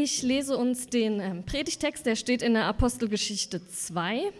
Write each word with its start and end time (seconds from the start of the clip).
Ich 0.00 0.22
lese 0.22 0.56
uns 0.56 0.86
den 0.86 1.18
ähm, 1.18 1.42
Predigtext, 1.42 2.06
der 2.06 2.14
steht 2.14 2.40
in 2.40 2.54
der 2.54 2.66
Apostelgeschichte 2.66 3.66
2. 3.66 4.30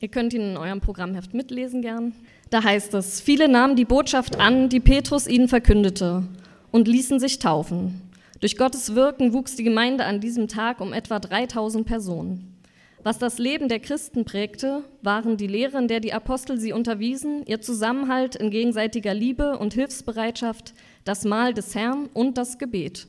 Ihr 0.00 0.08
könnt 0.08 0.32
ihn 0.32 0.52
in 0.52 0.56
eurem 0.56 0.80
Programmheft 0.80 1.34
mitlesen 1.34 1.82
gern. 1.82 2.14
Da 2.48 2.64
heißt 2.64 2.94
es, 2.94 3.20
viele 3.20 3.46
nahmen 3.46 3.76
die 3.76 3.84
Botschaft 3.84 4.40
an, 4.40 4.70
die 4.70 4.80
Petrus 4.80 5.26
ihnen 5.26 5.48
verkündete, 5.48 6.26
und 6.70 6.88
ließen 6.88 7.20
sich 7.20 7.38
taufen. 7.38 8.00
Durch 8.40 8.56
Gottes 8.56 8.94
Wirken 8.94 9.34
wuchs 9.34 9.54
die 9.54 9.64
Gemeinde 9.64 10.06
an 10.06 10.20
diesem 10.20 10.48
Tag 10.48 10.80
um 10.80 10.94
etwa 10.94 11.18
3000 11.18 11.86
Personen. 11.86 12.56
Was 13.02 13.18
das 13.18 13.36
Leben 13.36 13.68
der 13.68 13.80
Christen 13.80 14.24
prägte, 14.24 14.82
waren 15.02 15.36
die 15.36 15.46
Lehre, 15.46 15.76
in 15.76 15.88
der 15.88 16.00
die 16.00 16.14
Apostel 16.14 16.58
sie 16.58 16.72
unterwiesen, 16.72 17.44
ihr 17.44 17.60
Zusammenhalt 17.60 18.34
in 18.34 18.48
gegenseitiger 18.48 19.12
Liebe 19.12 19.58
und 19.58 19.74
Hilfsbereitschaft, 19.74 20.72
das 21.04 21.26
Mahl 21.26 21.52
des 21.52 21.74
Herrn 21.74 22.08
und 22.14 22.38
das 22.38 22.56
Gebet. 22.56 23.08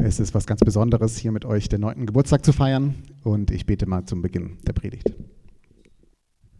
Es 0.00 0.20
ist 0.20 0.32
was 0.32 0.46
ganz 0.46 0.60
Besonderes, 0.60 1.16
hier 1.18 1.32
mit 1.32 1.44
euch 1.44 1.68
den 1.68 1.80
neunten 1.80 2.06
Geburtstag 2.06 2.44
zu 2.44 2.52
feiern 2.52 2.94
und 3.24 3.50
ich 3.50 3.66
bete 3.66 3.84
mal 3.86 4.04
zum 4.04 4.22
Beginn 4.22 4.56
der 4.64 4.72
Predigt. 4.72 5.12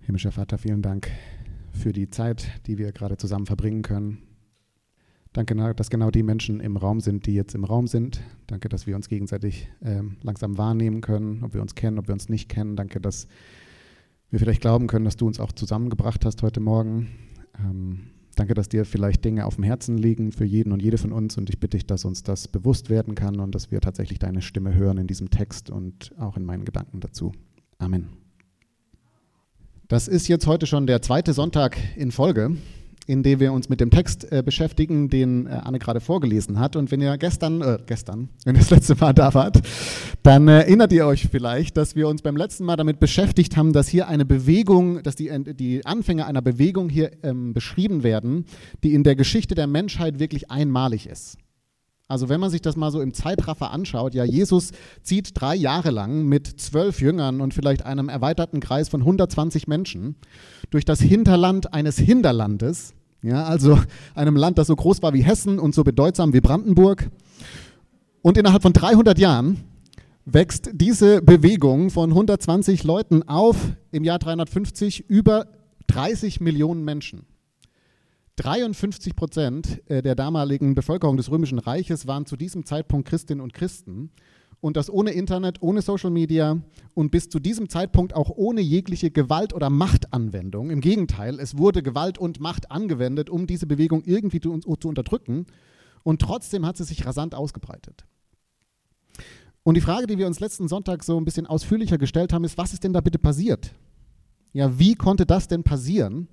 Himmlischer 0.01 0.33
Vater, 0.33 0.59
vielen 0.59 0.83
Dank 0.83 1.09
für 1.71 1.93
die 1.93 2.11
Zeit, 2.11 2.49
die 2.67 2.79
wir 2.79 2.91
gerade 2.91 3.17
zusammen 3.17 3.47
verbringen 3.47 3.83
können. 3.83 4.19
Danke, 5.33 5.55
dass 5.77 5.89
genau 5.89 6.11
die 6.11 6.25
Menschen 6.25 6.59
im 6.59 6.77
Raum 6.77 6.99
sind, 6.99 7.27
die 7.27 7.35
jetzt 7.35 7.55
im 7.55 7.63
Raum 7.63 7.87
sind. 7.87 8.21
Danke, 8.49 8.69
dass 8.69 8.89
wir 8.89 8.97
uns 8.97 9.09
gegenseitig 9.09 9.69
äh, 9.83 10.03
langsam 10.23 10.59
wahrnehmen 10.59 11.01
können, 11.01 11.45
ob 11.45 11.55
wir 11.55 11.63
uns 11.63 11.77
kennen, 11.77 12.01
ob 12.01 12.09
wir 12.09 12.15
uns 12.15 12.29
nicht 12.29 12.49
kennen. 12.49 12.75
Danke, 12.75 13.01
dass 13.01 13.29
wir 14.31 14.41
vielleicht 14.41 14.63
glauben 14.63 14.89
können, 14.89 15.05
dass 15.05 15.17
du 15.17 15.29
uns 15.29 15.39
auch 15.39 15.53
zusammengebracht 15.53 16.25
hast 16.25 16.43
heute 16.43 16.59
Morgen. 16.59 17.09
Ähm, 17.57 18.11
Danke, 18.39 18.55
dass 18.55 18.69
dir 18.69 18.85
vielleicht 18.85 19.25
Dinge 19.25 19.47
auf 19.47 19.57
dem 19.57 19.65
Herzen 19.65 19.99
liegen 19.99 20.31
für 20.31 20.45
jeden 20.45 20.71
und 20.71 20.81
jede 20.81 20.97
von 20.97 21.11
uns 21.11 21.37
und 21.37 21.51
ich 21.51 21.59
bitte 21.59 21.77
dich, 21.77 21.89
dass 21.89 22.05
uns 22.05 22.23
das 22.23 22.47
bewusst 22.47 22.89
werden 22.89 23.17
kann 23.17 23.41
und 23.41 23.53
dass 23.53 23.73
wir 23.73 23.81
tatsächlich 23.81 24.21
deine 24.21 24.43
Stimme 24.43 24.73
hören 24.73 24.97
in 24.97 25.09
diesem 25.09 25.29
Text 25.29 25.71
und 25.71 26.13
auch 26.21 26.37
in 26.37 26.45
meinen 26.45 26.65
Gedanken 26.65 27.01
dazu. 27.01 27.33
Amen. 27.79 28.11
Das 29.89 30.07
ist 30.07 30.29
jetzt 30.29 30.47
heute 30.47 30.67
schon 30.67 30.87
der 30.87 31.03
zweite 31.03 31.33
Sonntag 31.33 31.79
in 31.97 32.13
Folge, 32.13 32.57
in 33.09 33.23
dem 33.23 33.41
wir 33.41 33.55
uns 33.55 33.71
mit 33.71 33.81
dem 33.81 33.91
Text 33.91 34.31
äh, 34.31 34.43
beschäftigen, 34.45 35.09
den 35.09 35.47
äh, 35.47 35.61
Anne 35.65 35.79
gerade 35.79 35.99
vorgelesen 35.99 36.61
hat. 36.61 36.77
Und 36.77 36.91
wenn 36.91 37.01
ihr 37.01 37.17
gestern, 37.17 37.63
äh, 37.63 37.79
gestern, 37.87 38.29
wenn 38.45 38.55
ihr 38.55 38.61
das 38.61 38.71
letzte 38.71 38.95
Mal 38.97 39.15
da 39.15 39.33
wart, 39.33 39.63
dann 40.23 40.47
erinnert 40.47 40.93
ihr 40.93 41.07
euch 41.07 41.27
vielleicht, 41.29 41.79
dass 41.79 41.97
wir 41.97 42.07
uns 42.07 42.21
beim 42.21 42.37
letzten 42.37 42.65
Mal 42.65 42.77
damit 42.77 43.01
beschäftigt 43.01 43.57
haben, 43.57 43.73
dass 43.73 43.89
hier 43.89 44.09
eine 44.09 44.27
Bewegung, 44.27 45.03
dass 45.03 45.17
die, 45.17 45.31
die 45.55 45.87
Anfänge 45.87 46.27
einer 46.27 46.43
Bewegung 46.43 46.91
hier 46.91 47.11
ähm, 47.23 47.55
beschrieben 47.55 48.03
werden, 48.03 48.45
die 48.85 48.93
in 48.93 49.05
der 49.05 49.17
Geschichte 49.17 49.55
der 49.55 49.67
Menschheit 49.67 50.19
wirklich 50.19 50.51
einmalig 50.51 51.07
ist. 51.09 51.39
Also 52.09 52.31
wenn 52.31 52.41
man 52.41 52.51
sich 52.51 52.63
das 52.63 52.77
mal 52.77 52.91
so 52.91 53.03
im 53.03 53.13
Zeitraffer 53.13 53.71
anschaut, 53.71 54.15
ja, 54.15 54.25
Jesus 54.25 54.73
zieht 55.03 55.31
drei 55.35 55.55
Jahre 55.55 55.91
lang 55.91 56.25
mit 56.25 56.47
zwölf 56.47 57.01
Jüngern 57.03 57.43
und 57.43 57.53
vielleicht 57.53 57.85
einem 57.85 58.09
erweiterten 58.09 58.61
Kreis 58.61 58.89
von 58.89 59.01
120 59.01 59.67
Menschen 59.67 60.17
durch 60.71 60.87
das 60.87 61.01
Hinterland 61.01 61.75
eines 61.75 61.99
Hinterlandes 61.99 62.95
ja, 63.23 63.45
also 63.45 63.79
einem 64.15 64.37
Land, 64.37 64.59
das 64.59 64.69
so 64.69 64.77
groß 64.77 65.03
war 65.03 65.13
wie 65.13 65.23
Hessen 65.23 65.59
und 65.59 65.75
so 65.75 65.85
bedeutsam 65.85 66.33
wie 66.33 66.41
Brandenburg. 66.41 67.11
Und 68.23 68.37
innerhalb 68.37 68.63
von 68.63 68.73
300 68.73 69.19
Jahren 69.19 69.65
wächst 70.25 70.71
diese 70.73 71.23
Bewegung 71.23 71.91
von 71.91 72.11
120 72.11 72.85
Leuten 72.85 73.23
auf 73.23 73.57
im 73.91 74.05
Jahr 74.05 74.19
350 74.19 75.09
über 75.09 75.47
30 75.87 76.41
Millionen 76.41 76.85
Menschen. 76.85 77.27
53 78.37 79.17
Prozent 79.17 79.83
äh, 79.91 80.03
der 80.03 80.15
damaligen 80.15 80.75
Bevölkerung 80.75 81.17
des 81.17 81.31
Römischen 81.31 81.59
Reiches 81.59 82.07
waren 82.07 82.27
zu 82.27 82.37
diesem 82.37 82.65
Zeitpunkt 82.65 83.09
Christinnen 83.09 83.43
und 83.43 83.53
Christen 83.53 84.11
und 84.61 84.77
das 84.77 84.91
ohne 84.91 85.13
Internet, 85.13 85.63
ohne 85.63 85.83
Social 85.83 86.11
Media 86.11 86.61
und 86.95 87.11
bis 87.11 87.29
zu 87.29 87.39
diesem 87.39 87.69
Zeitpunkt 87.69 88.15
auch 88.15 88.31
ohne 88.31 88.61
jegliche 88.61 89.11
Gewalt- 89.11 89.55
oder 89.55 89.71
Machtanwendung. 89.71 90.71
Im 90.71 90.81
Gegenteil, 90.81 91.39
es 91.39 91.57
wurde 91.57 91.83
Gewalt 91.83 92.19
und 92.19 92.41
Macht 92.41 92.71
angewendet, 92.71 93.31
um 93.31 93.47
diese 93.47 93.67
Bewegung 93.67 94.03
irgendwie 94.05 94.41
zu, 94.41 94.59
zu 94.59 94.89
unterdrücken 94.89 95.47
und 96.03 96.21
trotzdem 96.21 96.67
hat 96.67 96.77
sie 96.77 96.85
sich 96.85 97.07
rasant 97.07 97.35
ausgebreitet. 97.35 98.05
Und 99.63 99.77
die 99.77 99.83
Frage, 99.83 100.07
die 100.07 100.19
wir 100.19 100.27
uns 100.27 100.41
letzten 100.41 100.69
Sonntag 100.69 101.05
so 101.05 101.19
ein 101.19 101.25
bisschen 101.25 101.47
ausführlicher 101.47 101.99
gestellt 101.99 102.33
haben, 102.33 102.45
ist, 102.45 102.57
was 102.57 102.73
ist 102.73 102.85
denn 102.85 102.93
da 102.93 103.01
bitte 103.01 103.19
passiert? 103.19 103.75
Ja, 104.53 104.79
wie 104.79 104.95
konnte 104.95 105.27
das 105.27 105.47
denn 105.47 105.63
passieren? 105.63 106.29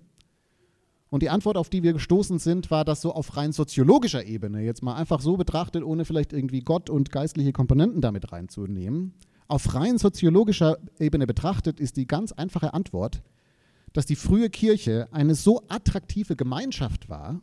Und 1.15 1.21
die 1.21 1.29
Antwort, 1.29 1.55
auf 1.55 1.69
die 1.69 1.81
wir 1.81 1.93
gestoßen 1.93 2.39
sind, 2.39 2.69
war, 2.71 2.83
dass 2.83 2.99
so 2.99 3.13
auf 3.13 3.37
rein 3.37 3.53
soziologischer 3.53 4.25
Ebene, 4.25 4.63
jetzt 4.63 4.83
mal 4.83 4.95
einfach 4.95 5.21
so 5.21 5.37
betrachtet, 5.37 5.81
ohne 5.81 6.03
vielleicht 6.03 6.33
irgendwie 6.33 6.59
Gott 6.59 6.89
und 6.89 7.09
geistliche 7.09 7.53
Komponenten 7.53 8.01
damit 8.01 8.33
reinzunehmen, 8.33 9.13
auf 9.47 9.75
rein 9.75 9.97
soziologischer 9.97 10.77
Ebene 10.99 11.25
betrachtet, 11.25 11.79
ist 11.79 11.95
die 11.95 12.05
ganz 12.05 12.33
einfache 12.33 12.73
Antwort, 12.73 13.23
dass 13.93 14.05
die 14.05 14.17
frühe 14.17 14.49
Kirche 14.49 15.07
eine 15.13 15.35
so 15.35 15.63
attraktive 15.69 16.35
Gemeinschaft 16.35 17.07
war, 17.07 17.39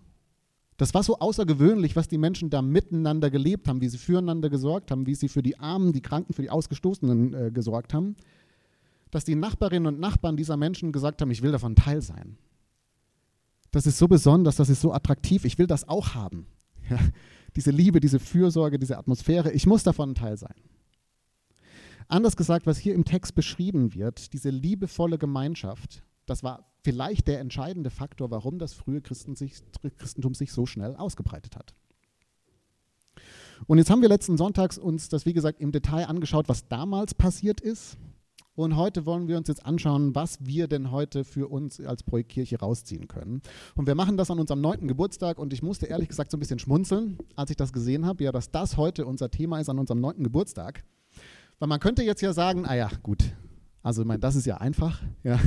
das 0.77 0.93
war 0.93 1.03
so 1.03 1.21
außergewöhnlich, 1.21 1.97
was 1.97 2.09
die 2.09 2.19
Menschen 2.19 2.51
da 2.51 2.61
miteinander 2.61 3.31
gelebt 3.31 3.69
haben, 3.69 3.81
wie 3.81 3.89
sie 3.89 3.97
füreinander 3.97 4.51
gesorgt 4.51 4.91
haben, 4.91 5.07
wie 5.07 5.15
sie 5.15 5.31
für 5.31 5.43
die 5.43 5.59
Armen, 5.59 5.95
die 5.95 6.03
Kranken, 6.03 6.35
für 6.35 6.43
die 6.43 6.51
Ausgestoßenen 6.51 7.33
äh, 7.33 7.51
gesorgt 7.51 7.95
haben, 7.95 8.17
dass 9.11 9.25
die 9.25 9.35
Nachbarinnen 9.35 9.95
und 9.95 9.99
Nachbarn 9.99 10.37
dieser 10.37 10.59
Menschen 10.59 10.93
gesagt 10.93 11.23
haben, 11.23 11.31
ich 11.31 11.41
will 11.41 11.53
davon 11.53 11.75
Teil 11.75 12.03
sein 12.03 12.37
das 13.73 13.87
ist 13.87 13.99
so 13.99 14.07
besonders, 14.07 14.57
das 14.57 14.69
ist 14.69 14.81
so 14.81 14.93
attraktiv, 14.93 15.45
ich 15.45 15.59
will 15.59 15.67
das 15.67 15.89
auch 15.89 16.15
haben. 16.15 16.47
Ja, 16.91 16.99
diese 17.55 17.71
Liebe, 17.71 18.01
diese 18.01 18.19
Fürsorge, 18.19 18.77
diese 18.77 18.99
Atmosphäre, 18.99 19.53
ich 19.53 19.67
muss 19.67 19.85
davon 19.85 20.11
ein 20.11 20.15
Teil 20.17 20.37
sein. 20.37 20.55
Anders 22.09 22.37
gesagt, 22.37 22.67
was 22.67 22.77
hier 22.77 22.93
im 22.93 23.05
Text 23.05 23.37
beschrieben 23.37 23.95
wird, 23.95 24.33
diese 24.33 24.51
liebevolle 24.51 25.17
Gemeinschaft, 25.17 26.03
das 26.27 26.43
war 26.43 26.73
vielleicht 26.83 27.29
der 27.29 27.41
entscheidende 27.41 27.91
Faktor, 27.91 28.31
warum 28.31 28.59
das 28.59 28.75
frühe 28.75 29.01
Christentum 29.01 30.35
sich 30.35 30.53
so 30.53 30.67
schnell 30.67 30.97
ausgebreitet 30.97 31.57
hat. 31.57 31.73
Und 33.67 33.79
jetzt 33.79 33.91
haben 33.91 34.03
wir 34.03 34.09
letzten 34.09 34.37
Sonntags 34.37 34.77
uns 34.77 35.09
das, 35.09 35.25
wie 35.25 35.33
gesagt, 35.33 35.61
im 35.61 35.73
Detail 35.73 36.07
angeschaut, 36.07 36.49
was 36.49 36.69
damals 36.69 37.15
passiert 37.15 37.61
ist. 37.61 37.97
Und 38.55 38.77
heute 38.77 39.07
wollen 39.07 39.29
wir 39.29 39.39
uns 39.39 39.49
jetzt 39.49 39.65
anschauen, 39.65 40.15
was 40.15 40.45
wir 40.45 40.69
denn 40.69 40.91
heute 40.91 41.25
für 41.25 41.49
uns 41.49 41.81
als 41.81 42.03
Projektkirche 42.03 42.59
rausziehen 42.59 43.09
können. 43.09 43.41
Und 43.77 43.87
wir 43.87 43.95
machen 43.95 44.19
das 44.19 44.31
an 44.31 44.39
unserem 44.39 44.61
neunten 44.61 44.89
Geburtstag 44.89 45.39
und 45.39 45.55
ich 45.55 45.63
musste 45.63 45.87
ehrlich 45.87 46.09
gesagt 46.09 46.31
so 46.31 46.37
ein 46.37 46.41
bisschen 46.41 46.59
schmunzeln, 46.59 47.19
als 47.35 47.51
ich 47.51 47.57
das 47.57 47.73
gesehen 47.73 48.05
habe, 48.05 48.25
ja, 48.25 48.31
dass 48.33 48.51
das 48.51 48.77
heute 48.77 49.07
unser 49.07 49.31
Thema 49.31 49.59
ist 49.59 49.71
an 49.71 49.79
unserem 49.79 50.01
neunten 50.01 50.23
Geburtstag. 50.23 50.85
Weil 51.59 51.69
man 51.69 51.81
könnte 51.81 52.03
jetzt 52.03 52.21
ja 52.21 52.35
sagen, 52.35 52.67
ah 52.67 52.75
ja, 52.75 52.91
gut, 53.03 53.25
also 53.83 54.03
ich 54.03 54.09
meine, 54.09 54.21
das 54.21 54.37
ist 54.37 54.47
ja 54.47 54.59
einfach, 54.59 55.03
ja. 55.23 55.39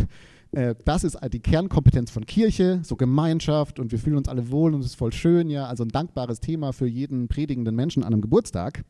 Äh, 0.52 0.76
das 0.86 1.04
ist 1.04 1.18
die 1.32 1.42
Kernkompetenz 1.42 2.12
von 2.12 2.26
Kirche, 2.26 2.80
so 2.84 2.96
Gemeinschaft 2.96 3.80
und 3.80 3.92
wir 3.92 4.00
fühlen 4.00 4.18
uns 4.18 4.30
alle 4.30 4.50
wohl 4.52 4.74
und 4.74 4.82
es 4.82 4.88
ist 4.88 4.96
voll 4.96 5.12
schön, 5.12 5.50
ja, 5.50 5.68
also 5.68 5.84
ein 5.84 5.90
dankbares 5.90 6.40
Thema 6.40 6.72
für 6.72 6.88
jeden 6.88 7.28
predigenden 7.28 7.76
Menschen 7.76 8.04
an 8.04 8.14
einem 8.14 8.22
Geburtstag. 8.22 8.86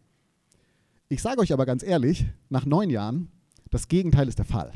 Ich 1.08 1.22
sage 1.22 1.40
euch 1.40 1.54
aber 1.54 1.66
ganz 1.66 1.82
ehrlich, 1.82 2.26
nach 2.50 2.66
neun 2.66 2.90
Jahren 2.90 3.30
das 3.76 3.90
Gegenteil 3.90 4.30
ist 4.30 4.38
der 4.38 4.46
Fall. 4.46 4.72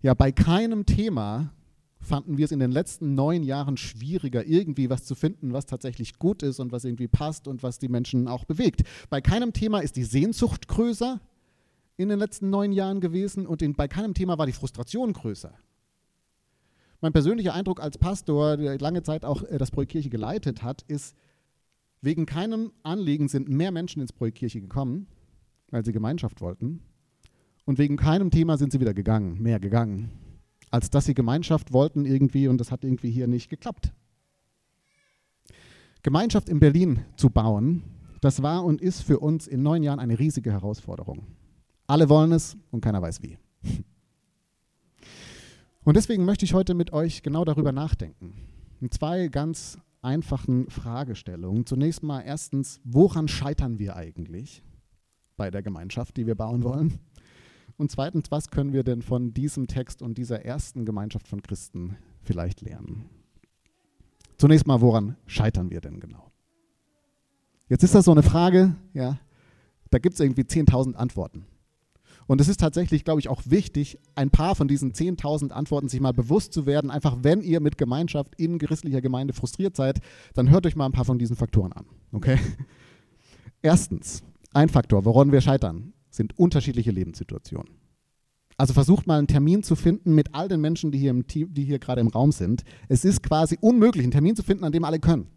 Ja, 0.00 0.14
bei 0.14 0.32
keinem 0.32 0.86
Thema 0.86 1.52
fanden 2.00 2.38
wir 2.38 2.46
es 2.46 2.52
in 2.52 2.58
den 2.58 2.72
letzten 2.72 3.14
neun 3.14 3.42
Jahren 3.42 3.76
schwieriger, 3.76 4.46
irgendwie 4.46 4.88
was 4.88 5.04
zu 5.04 5.14
finden, 5.14 5.52
was 5.52 5.66
tatsächlich 5.66 6.18
gut 6.18 6.42
ist 6.42 6.58
und 6.58 6.72
was 6.72 6.84
irgendwie 6.84 7.06
passt 7.06 7.46
und 7.46 7.62
was 7.62 7.78
die 7.78 7.90
Menschen 7.90 8.28
auch 8.28 8.46
bewegt. 8.46 8.84
Bei 9.10 9.20
keinem 9.20 9.52
Thema 9.52 9.80
ist 9.80 9.96
die 9.96 10.04
Sehnsucht 10.04 10.68
größer 10.68 11.20
in 11.98 12.08
den 12.08 12.18
letzten 12.18 12.48
neun 12.48 12.72
Jahren 12.72 13.02
gewesen 13.02 13.46
und 13.46 13.60
in, 13.60 13.74
bei 13.74 13.88
keinem 13.88 14.14
Thema 14.14 14.38
war 14.38 14.46
die 14.46 14.52
Frustration 14.52 15.12
größer. 15.12 15.52
Mein 17.02 17.12
persönlicher 17.12 17.52
Eindruck 17.52 17.82
als 17.82 17.98
Pastor, 17.98 18.56
der 18.56 18.78
lange 18.78 19.02
Zeit 19.02 19.26
auch 19.26 19.42
äh, 19.42 19.58
das 19.58 19.70
Projekt 19.70 19.92
Kirche 19.92 20.08
geleitet 20.08 20.62
hat, 20.62 20.80
ist, 20.88 21.14
wegen 22.00 22.24
keinem 22.24 22.72
Anliegen 22.82 23.28
sind 23.28 23.50
mehr 23.50 23.70
Menschen 23.70 24.00
ins 24.00 24.14
Projekt 24.14 24.38
Kirche 24.38 24.62
gekommen, 24.62 25.08
weil 25.68 25.84
sie 25.84 25.92
Gemeinschaft 25.92 26.40
wollten. 26.40 26.80
Und 27.70 27.78
wegen 27.78 27.96
keinem 27.96 28.32
Thema 28.32 28.58
sind 28.58 28.72
sie 28.72 28.80
wieder 28.80 28.94
gegangen, 28.94 29.40
mehr 29.40 29.60
gegangen, 29.60 30.10
als 30.72 30.90
dass 30.90 31.04
sie 31.04 31.14
Gemeinschaft 31.14 31.72
wollten 31.72 32.04
irgendwie 32.04 32.48
und 32.48 32.58
das 32.58 32.72
hat 32.72 32.82
irgendwie 32.82 33.12
hier 33.12 33.28
nicht 33.28 33.48
geklappt. 33.48 33.92
Gemeinschaft 36.02 36.48
in 36.48 36.58
Berlin 36.58 37.04
zu 37.14 37.30
bauen, 37.30 37.84
das 38.22 38.42
war 38.42 38.64
und 38.64 38.82
ist 38.82 39.02
für 39.02 39.20
uns 39.20 39.46
in 39.46 39.62
neun 39.62 39.84
Jahren 39.84 40.00
eine 40.00 40.18
riesige 40.18 40.50
Herausforderung. 40.50 41.28
Alle 41.86 42.08
wollen 42.08 42.32
es 42.32 42.56
und 42.72 42.80
keiner 42.80 43.02
weiß 43.02 43.22
wie. 43.22 43.38
Und 45.84 45.96
deswegen 45.96 46.24
möchte 46.24 46.44
ich 46.44 46.54
heute 46.54 46.74
mit 46.74 46.92
euch 46.92 47.22
genau 47.22 47.44
darüber 47.44 47.70
nachdenken. 47.70 48.34
In 48.80 48.90
zwei 48.90 49.28
ganz 49.28 49.78
einfachen 50.02 50.68
Fragestellungen. 50.70 51.66
Zunächst 51.66 52.02
mal 52.02 52.22
erstens, 52.22 52.80
woran 52.82 53.28
scheitern 53.28 53.78
wir 53.78 53.94
eigentlich 53.94 54.64
bei 55.36 55.52
der 55.52 55.62
Gemeinschaft, 55.62 56.16
die 56.16 56.26
wir 56.26 56.34
bauen 56.34 56.64
wollen? 56.64 56.98
Und 57.80 57.90
zweitens, 57.90 58.30
was 58.30 58.50
können 58.50 58.74
wir 58.74 58.82
denn 58.82 59.00
von 59.00 59.32
diesem 59.32 59.66
Text 59.66 60.02
und 60.02 60.18
dieser 60.18 60.44
ersten 60.44 60.84
Gemeinschaft 60.84 61.26
von 61.26 61.40
Christen 61.40 61.96
vielleicht 62.22 62.60
lernen? 62.60 63.06
Zunächst 64.36 64.66
mal, 64.66 64.82
woran 64.82 65.16
scheitern 65.24 65.70
wir 65.70 65.80
denn 65.80 65.98
genau? 65.98 66.30
Jetzt 67.70 67.82
ist 67.82 67.94
das 67.94 68.04
so 68.04 68.10
eine 68.10 68.22
Frage, 68.22 68.76
ja, 68.92 69.18
da 69.88 69.98
gibt 69.98 70.12
es 70.12 70.20
irgendwie 70.20 70.42
10.000 70.42 70.94
Antworten. 70.94 71.46
Und 72.26 72.42
es 72.42 72.48
ist 72.48 72.60
tatsächlich, 72.60 73.02
glaube 73.02 73.20
ich, 73.20 73.30
auch 73.30 73.40
wichtig, 73.46 73.98
ein 74.14 74.28
paar 74.28 74.54
von 74.54 74.68
diesen 74.68 74.92
10.000 74.92 75.50
Antworten 75.50 75.88
sich 75.88 76.00
mal 76.00 76.12
bewusst 76.12 76.52
zu 76.52 76.66
werden. 76.66 76.90
Einfach, 76.90 77.16
wenn 77.22 77.40
ihr 77.40 77.60
mit 77.60 77.78
Gemeinschaft 77.78 78.34
in 78.34 78.58
christlicher 78.58 79.00
Gemeinde 79.00 79.32
frustriert 79.32 79.74
seid, 79.74 80.00
dann 80.34 80.50
hört 80.50 80.66
euch 80.66 80.76
mal 80.76 80.84
ein 80.84 80.92
paar 80.92 81.06
von 81.06 81.18
diesen 81.18 81.34
Faktoren 81.34 81.72
an. 81.72 81.86
Okay? 82.12 82.38
Erstens, 83.62 84.22
ein 84.52 84.68
Faktor, 84.68 85.06
woran 85.06 85.32
wir 85.32 85.40
scheitern, 85.40 85.94
sind 86.20 86.38
unterschiedliche 86.38 86.90
Lebenssituationen. 86.90 87.72
Also 88.58 88.74
versucht 88.74 89.06
mal 89.06 89.16
einen 89.16 89.26
Termin 89.26 89.62
zu 89.62 89.74
finden 89.74 90.14
mit 90.14 90.34
all 90.34 90.48
den 90.48 90.60
Menschen, 90.60 90.92
die 90.92 90.98
hier, 90.98 91.12
im 91.12 91.26
Team, 91.26 91.54
die 91.54 91.64
hier 91.64 91.78
gerade 91.78 92.02
im 92.02 92.08
Raum 92.08 92.30
sind. 92.30 92.62
Es 92.90 93.06
ist 93.06 93.22
quasi 93.22 93.56
unmöglich, 93.58 94.04
einen 94.04 94.12
Termin 94.12 94.36
zu 94.36 94.42
finden, 94.42 94.64
an 94.64 94.72
dem 94.72 94.84
alle 94.84 94.98
können. 94.98 95.28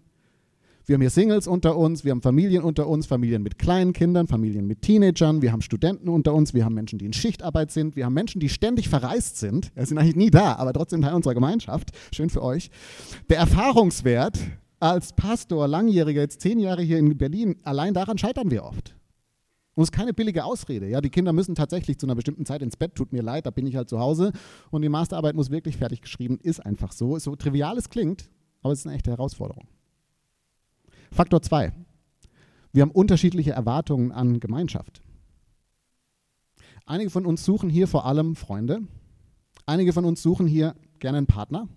Wir 0.85 0.95
haben 0.95 1.01
hier 1.01 1.09
Singles 1.09 1.47
unter 1.47 1.77
uns, 1.77 2.03
wir 2.03 2.11
haben 2.11 2.21
Familien 2.21 2.63
unter 2.63 2.87
uns, 2.87 3.05
Familien 3.05 3.41
mit 3.41 3.57
kleinen 3.57 3.93
Kindern, 3.93 4.27
Familien 4.27 4.67
mit 4.67 4.81
Teenagern, 4.81 5.41
wir 5.41 5.53
haben 5.53 5.61
Studenten 5.61 6.09
unter 6.09 6.33
uns, 6.33 6.53
wir 6.53 6.65
haben 6.65 6.73
Menschen, 6.73 6.99
die 6.99 7.05
in 7.05 7.13
Schichtarbeit 7.13 7.71
sind, 7.71 7.95
wir 7.95 8.03
haben 8.03 8.13
Menschen, 8.13 8.41
die 8.41 8.49
ständig 8.49 8.89
verreist 8.89 9.37
sind. 9.37 9.71
Sie 9.77 9.85
sind 9.85 9.97
eigentlich 9.97 10.17
nie 10.17 10.31
da, 10.31 10.55
aber 10.55 10.73
trotzdem 10.73 11.01
Teil 11.01 11.13
unserer 11.13 11.35
Gemeinschaft. 11.35 11.91
Schön 12.13 12.29
für 12.29 12.43
euch. 12.43 12.69
Der 13.29 13.37
Erfahrungswert 13.37 14.37
als 14.81 15.13
Pastor, 15.13 15.65
Langjähriger, 15.69 16.19
jetzt 16.19 16.41
zehn 16.41 16.59
Jahre 16.59 16.81
hier 16.81 16.97
in 16.97 17.17
Berlin, 17.17 17.55
allein 17.63 17.93
daran 17.93 18.17
scheitern 18.17 18.51
wir 18.51 18.65
oft. 18.65 18.97
Und 19.75 19.83
es 19.83 19.87
ist 19.87 19.91
keine 19.93 20.13
billige 20.13 20.45
Ausrede. 20.45 20.87
Ja, 20.87 21.01
die 21.01 21.09
Kinder 21.09 21.33
müssen 21.33 21.55
tatsächlich 21.55 21.97
zu 21.97 22.05
einer 22.05 22.15
bestimmten 22.15 22.45
Zeit 22.45 22.61
ins 22.61 22.77
Bett. 22.77 22.93
Tut 22.95 23.11
mir 23.11 23.23
leid, 23.23 23.45
da 23.45 23.49
bin 23.49 23.65
ich 23.65 23.75
halt 23.75 23.89
zu 23.89 23.99
Hause. 23.99 24.31
Und 24.69 24.83
die 24.83 24.89
Masterarbeit 24.89 25.35
muss 25.35 25.49
wirklich 25.49 25.77
fertig 25.77 26.01
geschrieben. 26.01 26.39
Ist 26.41 26.59
einfach 26.59 26.91
so. 26.91 27.17
So 27.17 27.35
trivial 27.35 27.77
es 27.77 27.89
klingt, 27.89 28.29
aber 28.61 28.73
es 28.73 28.79
ist 28.79 28.87
eine 28.87 28.95
echte 28.95 29.11
Herausforderung. 29.11 29.67
Faktor 31.11 31.41
2. 31.41 31.73
Wir 32.71 32.81
haben 32.81 32.91
unterschiedliche 32.91 33.51
Erwartungen 33.51 34.11
an 34.11 34.39
Gemeinschaft. 34.39 35.01
Einige 36.85 37.09
von 37.09 37.25
uns 37.25 37.45
suchen 37.45 37.69
hier 37.69 37.87
vor 37.87 38.05
allem 38.05 38.35
Freunde. 38.35 38.81
Einige 39.65 39.93
von 39.93 40.05
uns 40.05 40.21
suchen 40.21 40.47
hier 40.47 40.75
gerne 40.99 41.19
einen 41.19 41.27
Partner. 41.27 41.67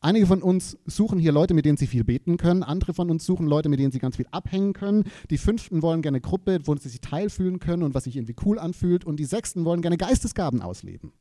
Einige 0.00 0.26
von 0.26 0.42
uns 0.42 0.78
suchen 0.86 1.18
hier 1.18 1.32
Leute, 1.32 1.54
mit 1.54 1.64
denen 1.64 1.76
sie 1.76 1.86
viel 1.86 2.04
beten 2.04 2.36
können. 2.36 2.62
Andere 2.62 2.94
von 2.94 3.10
uns 3.10 3.24
suchen 3.24 3.46
Leute, 3.46 3.68
mit 3.68 3.78
denen 3.80 3.92
sie 3.92 3.98
ganz 3.98 4.16
viel 4.16 4.26
abhängen 4.30 4.72
können. 4.72 5.04
Die 5.30 5.38
fünften 5.38 5.82
wollen 5.82 6.02
gerne 6.02 6.20
Gruppe, 6.20 6.60
wo 6.64 6.76
sie 6.76 6.88
sich 6.88 7.00
teilfühlen 7.00 7.58
können 7.58 7.82
und 7.82 7.94
was 7.94 8.04
sich 8.04 8.16
irgendwie 8.16 8.36
cool 8.44 8.58
anfühlt. 8.58 9.04
Und 9.04 9.18
die 9.18 9.24
sechsten 9.24 9.64
wollen 9.64 9.82
gerne 9.82 9.96
Geistesgaben 9.96 10.62
ausleben. 10.62 11.12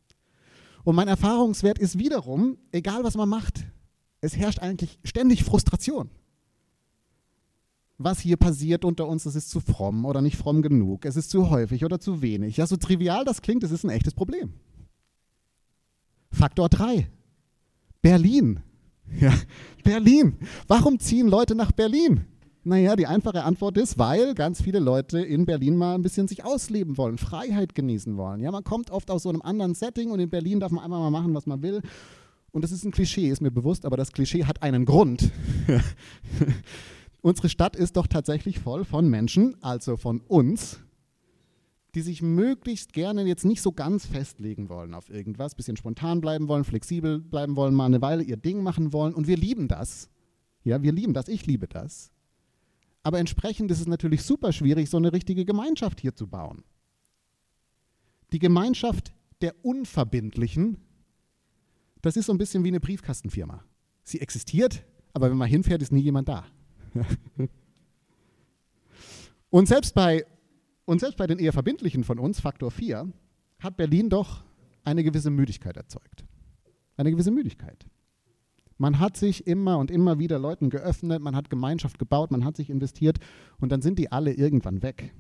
Und 0.84 0.96
mein 0.96 1.08
Erfahrungswert 1.08 1.80
ist 1.80 1.98
wiederum, 1.98 2.58
egal 2.72 3.04
was 3.04 3.16
man 3.16 3.30
macht, 3.30 3.66
es 4.22 4.38
herrscht 4.38 4.60
eigentlich 4.60 5.00
ständig 5.04 5.44
Frustration 5.44 6.10
was 7.98 8.20
hier 8.20 8.38
passiert 8.38 8.84
unter 8.84 9.08
uns, 9.08 9.24
das 9.24 9.36
ist 9.36 9.50
zu 9.50 9.60
fromm 9.60 10.06
oder 10.06 10.22
nicht 10.22 10.36
fromm 10.36 10.62
genug, 10.62 11.06
es 11.06 11.16
ist 11.16 11.30
zu 11.30 11.50
häufig 11.50 11.86
oder 11.86 12.00
zu 12.00 12.22
wenig. 12.22 12.58
Ja, 12.58 12.68
so 12.68 12.76
trivial 12.76 13.24
das 13.26 13.42
klingt, 13.42 13.64
es 13.64 13.72
ist 13.72 13.84
ein 13.84 13.90
echtes 13.90 14.14
Problem. 14.14 14.54
Faktor 16.32 16.68
3. 16.70 17.10
Berlin. 18.06 18.60
Ja, 19.20 19.34
Berlin. 19.84 20.38
Warum 20.68 21.00
ziehen 21.00 21.28
Leute 21.28 21.56
nach 21.56 21.72
Berlin? 21.72 22.26
Naja, 22.64 22.96
die 22.96 23.08
einfache 23.08 23.44
Antwort 23.44 23.80
ist, 23.80 23.98
weil 23.98 24.36
ganz 24.36 24.62
viele 24.62 24.78
Leute 24.78 25.22
in 25.22 25.48
Berlin 25.48 25.76
mal 25.76 25.96
ein 25.96 26.04
bisschen 26.04 26.28
sich 26.28 26.46
ausleben 26.46 26.98
wollen, 26.98 27.18
Freiheit 27.18 27.74
genießen 27.74 28.16
wollen. 28.16 28.42
Ja, 28.42 28.52
man 28.52 28.64
kommt 28.64 28.92
oft 28.92 29.10
aus 29.10 29.24
so 29.24 29.30
einem 29.30 29.42
anderen 29.42 29.74
Setting 29.74 30.12
und 30.12 30.20
in 30.20 30.30
Berlin 30.30 30.60
darf 30.60 30.72
man 30.72 30.84
einfach 30.84 31.00
mal 31.00 31.10
machen, 31.10 31.34
was 31.34 31.48
man 31.48 31.64
will. 31.64 31.82
Und 32.52 32.64
das 32.64 32.72
ist 32.72 32.84
ein 32.86 32.92
Klischee, 32.92 33.28
ist 33.30 33.42
mir 33.42 33.50
bewusst, 33.50 33.88
aber 33.88 33.98
das 33.98 34.12
Klischee 34.12 34.46
hat 34.46 34.62
einen 34.62 34.86
Grund. 34.86 35.32
Unsere 37.22 37.50
Stadt 37.50 37.76
ist 37.76 37.98
doch 37.98 38.06
tatsächlich 38.06 38.60
voll 38.60 38.86
von 38.86 39.10
Menschen, 39.10 39.56
also 39.64 39.98
von 39.98 40.22
uns, 40.28 40.80
die 41.96 42.02
sich 42.02 42.22
möglichst 42.22 42.92
gerne 42.92 43.24
jetzt 43.24 43.46
nicht 43.46 43.62
so 43.62 43.72
ganz 43.72 44.06
festlegen 44.06 44.68
wollen 44.68 44.94
auf 44.94 45.10
irgendwas, 45.10 45.56
bisschen 45.56 45.78
spontan 45.78 46.20
bleiben 46.20 46.50
wollen, 46.50 46.66
flexibel 46.66 47.20
bleiben 47.20 47.56
wollen, 47.56 47.74
mal 47.74 47.86
eine 47.86 48.02
Weile 48.02 48.22
ihr 48.22 48.36
Ding 48.38 48.62
machen 48.62 48.92
wollen. 48.92 49.14
Und 49.14 49.28
wir 49.28 49.38
lieben 49.38 49.70
das. 49.70 50.10
Ja, 50.64 50.84
wir 50.84 50.92
lieben 50.92 51.14
das, 51.14 51.30
ich 51.30 51.46
liebe 51.46 51.68
das. 51.68 52.12
Aber 53.02 53.20
entsprechend 53.20 53.72
ist 53.72 53.80
es 53.80 53.88
natürlich 53.88 54.24
super 54.24 54.52
schwierig, 54.52 54.90
so 54.90 54.98
eine 54.98 55.14
richtige 55.14 55.46
Gemeinschaft 55.46 56.02
hier 56.02 56.14
zu 56.16 56.28
bauen. 56.28 56.64
Die 58.34 58.40
Gemeinschaft 58.40 59.14
der 59.42 59.54
Unverbindlichen, 59.64 60.78
das 62.02 62.18
ist 62.18 62.26
so 62.26 62.34
ein 62.34 62.38
bisschen 62.38 62.64
wie 62.64 62.70
eine 62.70 62.80
Briefkastenfirma. 62.80 63.64
Sie 64.04 64.20
existiert, 64.20 64.84
aber 65.14 65.30
wenn 65.30 65.38
man 65.38 65.48
hinfährt, 65.48 65.82
ist 65.82 65.92
nie 65.92 66.02
jemand 66.02 66.28
da. 66.28 66.46
und, 69.50 69.68
selbst 69.68 69.94
bei, 69.96 70.26
und 70.86 71.00
selbst 71.00 71.18
bei 71.18 71.28
den 71.28 71.40
eher 71.40 71.54
verbindlichen 71.54 72.04
von 72.04 72.20
uns, 72.20 72.40
Faktor 72.40 72.72
4, 72.72 73.12
hat 73.60 73.78
Berlin 73.78 74.10
doch 74.10 74.44
eine 74.84 75.04
gewisse 75.04 75.30
Müdigkeit 75.32 75.78
erzeugt. 75.78 76.26
Eine 76.98 77.12
gewisse 77.12 77.32
Müdigkeit. 77.32 77.86
Man 78.78 79.00
hat 79.00 79.18
sich 79.18 79.48
immer 79.48 79.78
und 79.78 79.90
immer 79.90 80.20
wieder 80.20 80.38
Leuten 80.38 80.70
geöffnet, 80.70 81.22
man 81.22 81.36
hat 81.36 81.50
Gemeinschaft 81.50 81.98
gebaut, 81.98 82.32
man 82.32 82.44
hat 82.44 82.58
sich 82.58 82.70
investiert 82.70 83.20
und 83.60 83.72
dann 83.72 83.82
sind 83.82 84.00
die 84.00 84.12
alle 84.12 84.34
irgendwann 84.34 84.84
weg. 84.84 85.14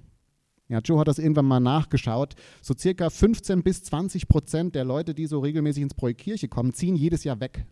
Ja, 0.67 0.79
Joe 0.79 0.99
hat 0.99 1.07
das 1.07 1.19
irgendwann 1.19 1.45
mal 1.45 1.59
nachgeschaut. 1.59 2.33
So 2.61 2.73
circa 2.77 3.09
15 3.09 3.63
bis 3.63 3.83
20 3.83 4.27
Prozent 4.27 4.75
der 4.75 4.83
Leute, 4.83 5.13
die 5.13 5.27
so 5.27 5.39
regelmäßig 5.39 5.83
ins 5.83 5.93
Projekt 5.93 6.21
Kirche 6.21 6.47
kommen, 6.47 6.73
ziehen 6.73 6.95
jedes 6.95 7.23
Jahr 7.23 7.39
weg. 7.39 7.65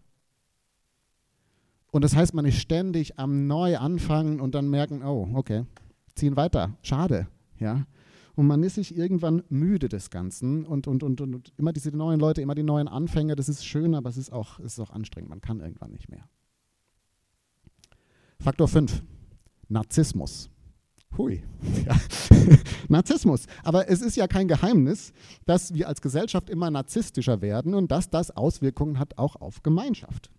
Und 1.91 2.03
das 2.03 2.15
heißt, 2.15 2.33
man 2.33 2.45
ist 2.45 2.57
ständig 2.57 3.19
am 3.19 3.47
Neuanfangen 3.47 4.39
und 4.39 4.55
dann 4.55 4.69
merken, 4.69 5.03
oh, 5.03 5.29
okay, 5.33 5.65
ziehen 6.15 6.35
weiter, 6.35 6.77
schade, 6.81 7.27
ja. 7.59 7.85
Und 8.35 8.47
man 8.47 8.63
ist 8.63 8.75
sich 8.75 8.95
irgendwann 8.95 9.43
müde 9.49 9.89
des 9.89 10.09
Ganzen 10.09 10.65
und, 10.65 10.87
und, 10.87 11.03
und, 11.03 11.21
und 11.21 11.53
immer 11.57 11.71
diese 11.71 11.95
neuen 11.95 12.19
Leute, 12.19 12.41
immer 12.41 12.55
die 12.55 12.63
neuen 12.63 12.87
Anfänger, 12.87 13.35
das 13.35 13.47
ist 13.47 13.63
schön, 13.63 13.93
aber 13.93 14.09
es 14.09 14.17
ist 14.17 14.31
auch, 14.31 14.59
es 14.59 14.73
ist 14.73 14.79
auch 14.79 14.89
anstrengend, 14.89 15.29
man 15.29 15.41
kann 15.41 15.59
irgendwann 15.59 15.91
nicht 15.91 16.09
mehr. 16.09 16.27
Faktor 18.39 18.67
5, 18.67 19.03
Narzissmus. 19.69 20.49
Hui, 21.17 21.43
ja. 21.85 21.95
Narzissmus. 22.89 23.45
Aber 23.63 23.87
es 23.87 24.01
ist 24.01 24.15
ja 24.15 24.27
kein 24.27 24.47
Geheimnis, 24.47 25.13
dass 25.45 25.73
wir 25.73 25.87
als 25.87 26.01
Gesellschaft 26.01 26.49
immer 26.49 26.71
narzisstischer 26.71 27.41
werden 27.41 27.75
und 27.75 27.91
dass 27.91 28.09
das 28.09 28.31
Auswirkungen 28.31 28.97
hat 28.97 29.17
auch 29.19 29.35
auf 29.35 29.61
Gemeinschaft. 29.61 30.31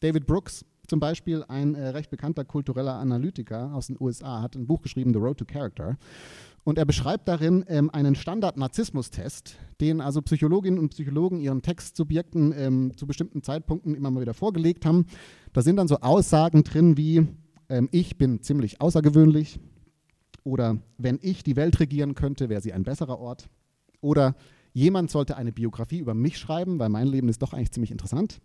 David 0.00 0.26
Brooks 0.26 0.64
zum 0.88 1.00
Beispiel, 1.00 1.44
ein 1.48 1.74
äh, 1.74 1.88
recht 1.88 2.10
bekannter 2.10 2.44
kultureller 2.44 2.94
Analytiker 2.94 3.74
aus 3.74 3.86
den 3.88 3.96
USA, 4.00 4.42
hat 4.42 4.56
ein 4.56 4.66
Buch 4.66 4.82
geschrieben, 4.82 5.12
The 5.12 5.20
Road 5.20 5.38
to 5.38 5.44
Character. 5.44 5.96
Und 6.64 6.78
er 6.78 6.84
beschreibt 6.84 7.28
darin 7.28 7.64
ähm, 7.68 7.90
einen 7.90 8.14
Standard-Narzissmus-Test, 8.14 9.56
den 9.80 10.00
also 10.00 10.20
Psychologinnen 10.22 10.78
und 10.78 10.90
Psychologen 10.90 11.40
ihren 11.40 11.62
Textsubjekten 11.62 12.52
ähm, 12.56 12.92
zu 12.96 13.06
bestimmten 13.06 13.42
Zeitpunkten 13.42 13.94
immer 13.94 14.10
mal 14.10 14.20
wieder 14.20 14.34
vorgelegt 14.34 14.84
haben. 14.84 15.06
Da 15.52 15.62
sind 15.62 15.76
dann 15.76 15.88
so 15.88 16.00
Aussagen 16.00 16.64
drin 16.64 16.96
wie, 16.96 17.26
ähm, 17.68 17.88
ich 17.92 18.18
bin 18.18 18.42
ziemlich 18.42 18.80
außergewöhnlich 18.80 19.60
oder 20.44 20.78
wenn 20.96 21.18
ich 21.22 21.42
die 21.42 21.56
Welt 21.56 21.80
regieren 21.80 22.14
könnte, 22.14 22.48
wäre 22.48 22.60
sie 22.60 22.72
ein 22.72 22.82
besserer 22.82 23.18
Ort 23.18 23.48
oder 24.00 24.34
jemand 24.72 25.10
sollte 25.10 25.36
eine 25.36 25.52
Biografie 25.52 25.98
über 25.98 26.14
mich 26.14 26.38
schreiben, 26.38 26.78
weil 26.78 26.88
mein 26.88 27.06
Leben 27.06 27.28
ist 27.28 27.42
doch 27.42 27.52
eigentlich 27.52 27.72
ziemlich 27.72 27.90
interessant. 27.90 28.40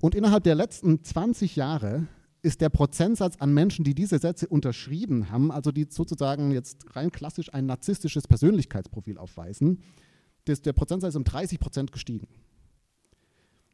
Und 0.00 0.14
innerhalb 0.14 0.44
der 0.44 0.54
letzten 0.54 1.02
20 1.02 1.56
Jahre 1.56 2.06
ist 2.42 2.60
der 2.60 2.70
Prozentsatz 2.70 3.36
an 3.36 3.52
Menschen, 3.52 3.84
die 3.84 3.94
diese 3.94 4.18
Sätze 4.18 4.48
unterschrieben 4.48 5.30
haben, 5.30 5.52
also 5.52 5.72
die 5.72 5.86
sozusagen 5.90 6.52
jetzt 6.52 6.96
rein 6.96 7.12
klassisch 7.12 7.52
ein 7.52 7.66
narzisstisches 7.66 8.26
Persönlichkeitsprofil 8.26 9.18
aufweisen, 9.18 9.82
ist 10.46 10.66
der 10.66 10.72
Prozentsatz 10.72 11.14
um 11.14 11.24
30 11.24 11.60
Prozent 11.60 11.92
gestiegen. 11.92 12.26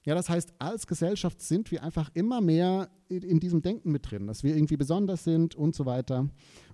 Ja, 0.04 0.14
das 0.14 0.28
heißt, 0.28 0.52
als 0.59 0.87
Gesellschaft 0.87 1.40
sind 1.40 1.71
wir 1.71 1.83
einfach 1.83 2.11
immer 2.14 2.40
mehr 2.40 2.90
in, 3.09 3.23
in 3.23 3.40
diesem 3.40 3.62
Denken 3.62 3.90
mit 3.90 4.11
drin, 4.11 4.26
dass 4.26 4.45
wir 4.45 4.54
irgendwie 4.54 4.76
besonders 4.76 5.25
sind 5.25 5.54
und 5.54 5.75
so 5.75 5.87
weiter. 5.87 6.28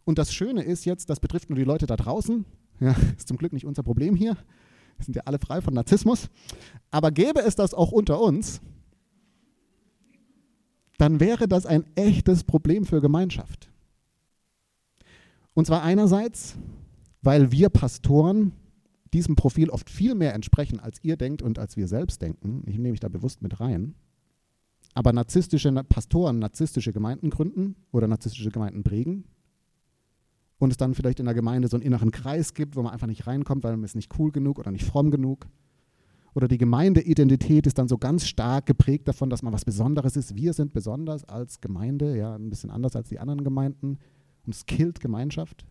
Und 0.04 0.18
das 0.18 0.34
Schöne 0.34 0.62
ist 0.62 0.84
jetzt, 0.84 1.08
das 1.08 1.20
betrifft 1.20 1.48
nur 1.48 1.58
die 1.58 1.64
Leute 1.64 1.86
da 1.86 1.96
draußen. 1.96 2.44
Ja, 2.80 2.94
ist 3.16 3.28
zum 3.28 3.38
Glück 3.38 3.52
nicht 3.52 3.64
unser 3.64 3.82
Problem 3.82 4.16
hier. 4.16 4.36
Wir 4.96 5.04
sind 5.04 5.16
ja 5.16 5.22
alle 5.24 5.38
frei 5.38 5.60
von 5.62 5.72
Narzissmus. 5.72 6.28
Aber 6.90 7.10
gäbe 7.10 7.40
es 7.40 7.54
das 7.54 7.72
auch 7.72 7.92
unter 7.92 8.20
uns, 8.20 8.60
dann 11.02 11.18
wäre 11.18 11.48
das 11.48 11.66
ein 11.66 11.84
echtes 11.96 12.44
Problem 12.44 12.84
für 12.84 13.00
Gemeinschaft. 13.00 13.72
Und 15.52 15.66
zwar 15.66 15.82
einerseits, 15.82 16.56
weil 17.22 17.50
wir 17.50 17.70
Pastoren 17.70 18.52
diesem 19.12 19.34
Profil 19.34 19.68
oft 19.70 19.90
viel 19.90 20.14
mehr 20.14 20.32
entsprechen, 20.32 20.78
als 20.78 21.02
ihr 21.02 21.16
denkt 21.16 21.42
und 21.42 21.58
als 21.58 21.76
wir 21.76 21.88
selbst 21.88 22.22
denken. 22.22 22.62
Ich 22.66 22.76
nehme 22.76 22.92
mich 22.92 23.00
da 23.00 23.08
bewusst 23.08 23.42
mit 23.42 23.58
rein. 23.58 23.96
Aber 24.94 25.12
narzisstische 25.12 25.72
Pastoren 25.72 26.38
narzisstische 26.38 26.92
Gemeinden 26.92 27.30
gründen 27.30 27.74
oder 27.90 28.06
narzisstische 28.06 28.52
Gemeinden 28.52 28.84
prägen 28.84 29.24
und 30.58 30.70
es 30.70 30.76
dann 30.76 30.94
vielleicht 30.94 31.18
in 31.18 31.26
der 31.26 31.34
Gemeinde 31.34 31.66
so 31.66 31.76
einen 31.76 31.84
inneren 31.84 32.12
Kreis 32.12 32.54
gibt, 32.54 32.76
wo 32.76 32.82
man 32.82 32.92
einfach 32.92 33.08
nicht 33.08 33.26
reinkommt, 33.26 33.64
weil 33.64 33.72
man 33.72 33.84
ist 33.84 33.96
nicht 33.96 34.16
cool 34.20 34.30
genug 34.30 34.60
oder 34.60 34.70
nicht 34.70 34.84
fromm 34.84 35.10
genug. 35.10 35.48
Oder 36.34 36.48
die 36.48 36.58
Gemeindeidentität 36.58 37.66
ist 37.66 37.78
dann 37.78 37.88
so 37.88 37.98
ganz 37.98 38.26
stark 38.26 38.66
geprägt 38.66 39.06
davon, 39.06 39.28
dass 39.28 39.42
man 39.42 39.52
was 39.52 39.64
Besonderes 39.64 40.16
ist. 40.16 40.34
Wir 40.34 40.54
sind 40.54 40.72
besonders 40.72 41.24
als 41.24 41.60
Gemeinde, 41.60 42.16
ja, 42.16 42.34
ein 42.34 42.48
bisschen 42.48 42.70
anders 42.70 42.96
als 42.96 43.10
die 43.10 43.18
anderen 43.18 43.44
Gemeinden. 43.44 43.98
Und 44.44 44.54
es 44.54 44.66
killt 44.66 45.00
Gemeinschaft. 45.00 45.66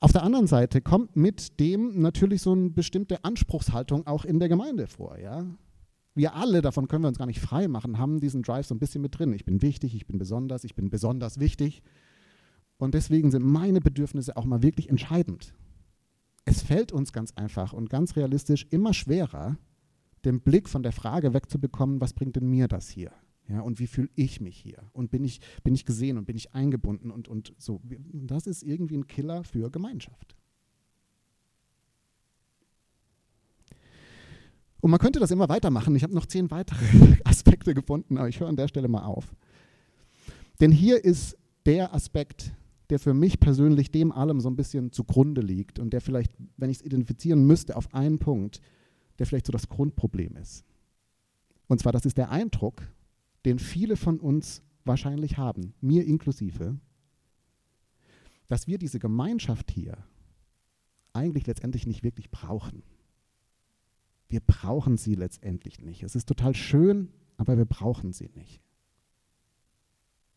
Auf 0.00 0.12
der 0.12 0.22
anderen 0.22 0.46
Seite 0.46 0.80
kommt 0.80 1.16
mit 1.16 1.60
dem 1.60 2.00
natürlich 2.00 2.42
so 2.42 2.52
eine 2.52 2.70
bestimmte 2.70 3.24
Anspruchshaltung 3.24 4.06
auch 4.06 4.24
in 4.24 4.38
der 4.38 4.48
Gemeinde 4.48 4.86
vor. 4.86 5.18
Ja? 5.18 5.46
Wir 6.14 6.34
alle, 6.34 6.62
davon 6.62 6.88
können 6.88 7.04
wir 7.04 7.08
uns 7.08 7.18
gar 7.18 7.26
nicht 7.26 7.40
frei 7.40 7.68
machen, 7.68 7.98
haben 7.98 8.20
diesen 8.20 8.42
Drive 8.42 8.66
so 8.66 8.74
ein 8.74 8.78
bisschen 8.78 9.02
mit 9.02 9.18
drin. 9.18 9.32
Ich 9.32 9.44
bin 9.44 9.62
wichtig, 9.62 9.94
ich 9.94 10.06
bin 10.06 10.18
besonders, 10.18 10.64
ich 10.64 10.74
bin 10.74 10.90
besonders 10.90 11.38
wichtig. 11.40 11.82
Und 12.76 12.94
deswegen 12.94 13.30
sind 13.30 13.44
meine 13.44 13.80
Bedürfnisse 13.80 14.36
auch 14.36 14.44
mal 14.44 14.62
wirklich 14.62 14.90
entscheidend. 14.90 15.54
Es 16.44 16.62
fällt 16.62 16.92
uns 16.92 17.12
ganz 17.12 17.32
einfach 17.32 17.72
und 17.72 17.88
ganz 17.90 18.16
realistisch 18.16 18.66
immer 18.70 18.92
schwerer, 18.92 19.56
den 20.24 20.40
Blick 20.40 20.68
von 20.68 20.82
der 20.82 20.92
Frage 20.92 21.34
wegzubekommen, 21.34 22.00
was 22.00 22.12
bringt 22.12 22.36
denn 22.36 22.48
mir 22.48 22.68
das 22.68 22.88
hier? 22.88 23.12
Ja, 23.48 23.60
und 23.60 23.78
wie 23.78 23.86
fühle 23.86 24.08
ich 24.14 24.40
mich 24.40 24.56
hier? 24.56 24.78
Und 24.92 25.10
bin 25.10 25.22
ich, 25.22 25.40
bin 25.62 25.74
ich 25.74 25.84
gesehen 25.84 26.16
und 26.16 26.24
bin 26.24 26.36
ich 26.36 26.54
eingebunden 26.54 27.10
und, 27.10 27.28
und 27.28 27.54
so. 27.58 27.80
Das 28.12 28.46
ist 28.46 28.62
irgendwie 28.62 28.96
ein 28.96 29.06
Killer 29.06 29.44
für 29.44 29.70
Gemeinschaft. 29.70 30.34
Und 34.80 34.90
man 34.90 35.00
könnte 35.00 35.18
das 35.18 35.30
immer 35.30 35.48
weitermachen. 35.48 35.94
Ich 35.96 36.02
habe 36.02 36.14
noch 36.14 36.26
zehn 36.26 36.50
weitere 36.50 37.16
Aspekte 37.24 37.74
gefunden, 37.74 38.18
aber 38.18 38.28
ich 38.28 38.40
höre 38.40 38.48
an 38.48 38.56
der 38.56 38.68
Stelle 38.68 38.88
mal 38.88 39.04
auf. 39.04 39.34
Denn 40.60 40.70
hier 40.70 41.04
ist 41.04 41.36
der 41.66 41.94
Aspekt, 41.94 42.52
der 42.90 42.98
für 42.98 43.14
mich 43.14 43.40
persönlich 43.40 43.90
dem 43.90 44.12
allem 44.12 44.40
so 44.40 44.48
ein 44.48 44.56
bisschen 44.56 44.92
zugrunde 44.92 45.40
liegt 45.40 45.78
und 45.78 45.90
der 45.90 46.00
vielleicht, 46.00 46.32
wenn 46.56 46.70
ich 46.70 46.78
es 46.78 46.84
identifizieren 46.84 47.46
müsste, 47.46 47.76
auf 47.76 47.92
einen 47.94 48.18
Punkt, 48.18 48.60
der 49.18 49.26
vielleicht 49.26 49.46
so 49.46 49.52
das 49.52 49.68
Grundproblem 49.68 50.36
ist. 50.36 50.64
Und 51.66 51.80
zwar, 51.80 51.92
das 51.92 52.04
ist 52.04 52.18
der 52.18 52.30
Eindruck, 52.30 52.82
den 53.44 53.58
viele 53.58 53.96
von 53.96 54.18
uns 54.18 54.62
wahrscheinlich 54.84 55.38
haben, 55.38 55.74
mir 55.80 56.04
inklusive, 56.04 56.78
dass 58.48 58.66
wir 58.66 58.78
diese 58.78 58.98
Gemeinschaft 58.98 59.70
hier 59.70 59.96
eigentlich 61.14 61.46
letztendlich 61.46 61.86
nicht 61.86 62.02
wirklich 62.02 62.30
brauchen. 62.30 62.82
Wir 64.28 64.40
brauchen 64.40 64.96
sie 64.96 65.14
letztendlich 65.14 65.80
nicht. 65.80 66.02
Es 66.02 66.16
ist 66.16 66.26
total 66.26 66.54
schön, 66.54 67.08
aber 67.36 67.56
wir 67.56 67.64
brauchen 67.64 68.12
sie 68.12 68.30
nicht. 68.34 68.63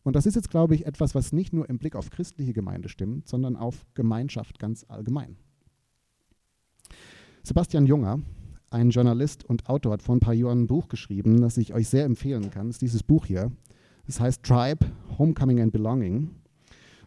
Und 0.08 0.16
das 0.16 0.24
ist 0.24 0.36
jetzt, 0.36 0.48
glaube 0.48 0.74
ich, 0.74 0.86
etwas, 0.86 1.14
was 1.14 1.34
nicht 1.34 1.52
nur 1.52 1.68
im 1.68 1.76
Blick 1.76 1.94
auf 1.94 2.08
christliche 2.08 2.54
Gemeinde 2.54 2.88
stimmt, 2.88 3.28
sondern 3.28 3.56
auf 3.56 3.84
Gemeinschaft 3.92 4.58
ganz 4.58 4.86
allgemein. 4.88 5.36
Sebastian 7.42 7.84
Junger 7.84 8.22
ein 8.70 8.88
Journalist 8.88 9.44
und 9.44 9.68
Autor 9.68 9.92
hat 9.92 10.02
vor 10.02 10.16
ein 10.16 10.20
paar 10.20 10.32
Jahren 10.32 10.62
ein 10.62 10.66
Buch 10.66 10.88
geschrieben, 10.88 11.42
das 11.42 11.58
ich 11.58 11.74
euch 11.74 11.90
sehr 11.90 12.06
empfehlen 12.06 12.50
kann. 12.50 12.68
Das 12.68 12.76
ist 12.76 12.80
dieses 12.80 13.02
Buch 13.02 13.26
hier. 13.26 13.52
Das 14.06 14.18
heißt 14.18 14.42
Tribe, 14.42 14.86
Homecoming 15.18 15.60
and 15.60 15.72
Belonging. 15.72 16.30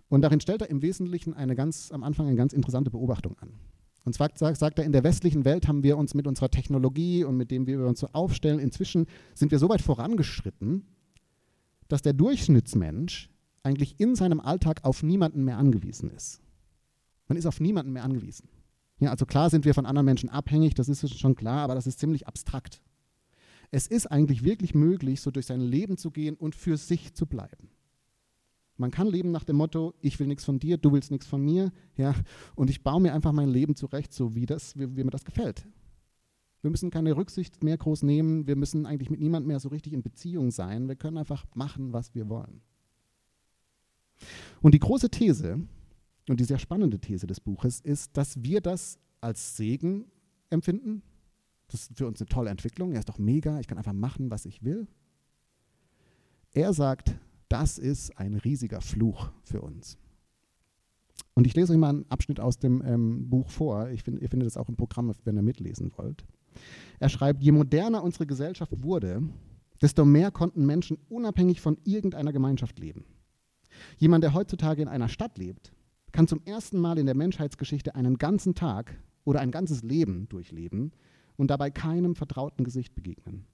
Und 0.07 0.21
darin 0.21 0.39
stellt 0.39 0.61
er 0.61 0.69
im 0.69 0.83
Wesentlichen 0.83 1.33
eine 1.33 1.55
ganz, 1.55 1.91
am 1.91 2.03
Anfang 2.03 2.27
eine 2.27 2.35
ganz 2.35 2.53
interessante 2.53 2.91
Beobachtung 2.91 3.35
an. 3.39 3.49
Und 4.05 4.13
zwar 4.13 4.29
sagt 4.35 4.77
er, 4.77 4.85
in 4.85 4.91
der 4.91 5.03
westlichen 5.03 5.43
Welt 5.43 5.67
haben 5.67 5.81
wir 5.81 5.97
uns 5.97 6.13
mit 6.13 6.27
unserer 6.27 6.51
Technologie 6.51 7.23
und 7.23 7.35
mit 7.35 7.49
dem, 7.49 7.65
wie 7.65 7.79
wir 7.79 7.87
uns 7.87 7.99
so 7.99 8.09
aufstellen, 8.13 8.59
inzwischen 8.59 9.07
sind 9.33 9.51
wir 9.51 9.57
so 9.57 9.69
weit 9.69 9.81
vorangeschritten, 9.81 10.85
dass 11.91 12.01
der 12.01 12.13
Durchschnittsmensch 12.13 13.29
eigentlich 13.63 13.99
in 13.99 14.15
seinem 14.15 14.39
Alltag 14.39 14.83
auf 14.83 15.03
niemanden 15.03 15.43
mehr 15.43 15.57
angewiesen 15.57 16.09
ist. 16.09 16.41
Man 17.27 17.37
ist 17.37 17.45
auf 17.45 17.59
niemanden 17.59 17.91
mehr 17.91 18.03
angewiesen. 18.03 18.49
Ja, 18.99 19.09
also 19.09 19.25
klar 19.25 19.49
sind 19.49 19.65
wir 19.65 19.73
von 19.73 19.85
anderen 19.85 20.05
Menschen 20.05 20.29
abhängig, 20.29 20.75
das 20.75 20.87
ist 20.89 21.17
schon 21.17 21.35
klar, 21.35 21.59
aber 21.59 21.75
das 21.75 21.87
ist 21.87 21.99
ziemlich 21.99 22.27
abstrakt. 22.27 22.81
Es 23.71 23.87
ist 23.87 24.07
eigentlich 24.07 24.43
wirklich 24.43 24.75
möglich, 24.75 25.21
so 25.21 25.31
durch 25.31 25.45
sein 25.45 25.61
Leben 25.61 25.97
zu 25.97 26.11
gehen 26.11 26.35
und 26.35 26.55
für 26.55 26.77
sich 26.77 27.13
zu 27.13 27.25
bleiben. 27.25 27.69
Man 28.77 28.91
kann 28.91 29.07
leben 29.07 29.31
nach 29.31 29.43
dem 29.43 29.57
Motto, 29.57 29.93
ich 30.01 30.19
will 30.19 30.27
nichts 30.27 30.45
von 30.45 30.59
dir, 30.59 30.77
du 30.77 30.91
willst 30.91 31.11
nichts 31.11 31.27
von 31.27 31.41
mir, 31.41 31.71
ja, 31.95 32.15
und 32.55 32.69
ich 32.69 32.83
baue 32.83 33.01
mir 33.01 33.13
einfach 33.13 33.31
mein 33.31 33.49
Leben 33.49 33.75
zurecht, 33.75 34.13
so 34.13 34.35
wie, 34.35 34.45
das, 34.45 34.77
wie, 34.77 34.95
wie 34.95 35.03
mir 35.03 35.11
das 35.11 35.25
gefällt. 35.25 35.65
Wir 36.61 36.69
müssen 36.69 36.91
keine 36.91 37.15
Rücksicht 37.15 37.63
mehr 37.63 37.77
groß 37.77 38.03
nehmen, 38.03 38.45
wir 38.47 38.55
müssen 38.55 38.85
eigentlich 38.85 39.09
mit 39.09 39.19
niemandem 39.19 39.47
mehr 39.47 39.59
so 39.59 39.69
richtig 39.69 39.93
in 39.93 40.03
Beziehung 40.03 40.51
sein, 40.51 40.87
wir 40.87 40.95
können 40.95 41.17
einfach 41.17 41.45
machen, 41.55 41.91
was 41.93 42.13
wir 42.13 42.29
wollen. 42.29 42.61
Und 44.61 44.73
die 44.73 44.79
große 44.79 45.09
These, 45.09 45.59
und 46.29 46.39
die 46.39 46.45
sehr 46.45 46.59
spannende 46.59 46.99
These 46.99 47.27
des 47.27 47.39
Buches 47.39 47.79
ist, 47.81 48.15
dass 48.15 48.43
wir 48.43 48.61
das 48.61 48.99
als 49.19 49.57
Segen 49.57 50.05
empfinden. 50.49 51.01
Das 51.67 51.81
ist 51.81 51.97
für 51.97 52.07
uns 52.07 52.21
eine 52.21 52.27
tolle 52.27 52.49
Entwicklung. 52.49 52.91
Er 52.91 52.99
ist 52.99 53.09
doch 53.09 53.17
mega, 53.17 53.59
ich 53.59 53.67
kann 53.67 53.77
einfach 53.77 53.93
machen, 53.93 54.29
was 54.29 54.45
ich 54.45 54.63
will. 54.63 54.87
Er 56.53 56.73
sagt, 56.73 57.15
das 57.49 57.77
ist 57.77 58.17
ein 58.17 58.35
riesiger 58.35 58.81
Fluch 58.81 59.31
für 59.43 59.61
uns. 59.61 59.97
Und 61.33 61.47
ich 61.47 61.55
lese 61.55 61.73
euch 61.73 61.79
mal 61.79 61.89
einen 61.89 62.05
Abschnitt 62.09 62.39
aus 62.39 62.59
dem 62.59 62.81
ähm, 62.85 63.29
Buch 63.29 63.49
vor. 63.49 63.89
Ich 63.89 64.03
find, 64.03 64.21
ihr 64.21 64.29
findet 64.29 64.47
das 64.47 64.57
auch 64.57 64.69
im 64.69 64.75
Programm, 64.75 65.13
wenn 65.23 65.37
ihr 65.37 65.41
mitlesen 65.41 65.91
wollt. 65.97 66.25
Er 66.99 67.09
schreibt, 67.09 67.41
je 67.41 67.51
moderner 67.51 68.03
unsere 68.03 68.27
Gesellschaft 68.27 68.83
wurde, 68.83 69.23
desto 69.81 70.05
mehr 70.05 70.31
konnten 70.31 70.65
Menschen 70.65 70.97
unabhängig 71.09 71.61
von 71.61 71.77
irgendeiner 71.83 72.31
Gemeinschaft 72.31 72.79
leben. 72.79 73.05
Jemand, 73.97 74.23
der 74.23 74.33
heutzutage 74.33 74.81
in 74.81 74.87
einer 74.87 75.09
Stadt 75.09 75.37
lebt, 75.37 75.71
kann 76.11 76.27
zum 76.27 76.41
ersten 76.45 76.79
Mal 76.79 76.97
in 76.97 77.05
der 77.05 77.15
Menschheitsgeschichte 77.15 77.95
einen 77.95 78.17
ganzen 78.17 78.53
Tag 78.53 78.95
oder 79.23 79.39
ein 79.39 79.51
ganzes 79.51 79.81
Leben 79.81 80.27
durchleben 80.29 80.91
und 81.37 81.49
dabei 81.49 81.71
keinem 81.71 82.15
vertrauten 82.15 82.63
Gesicht 82.63 82.93
begegnen. 82.95 83.47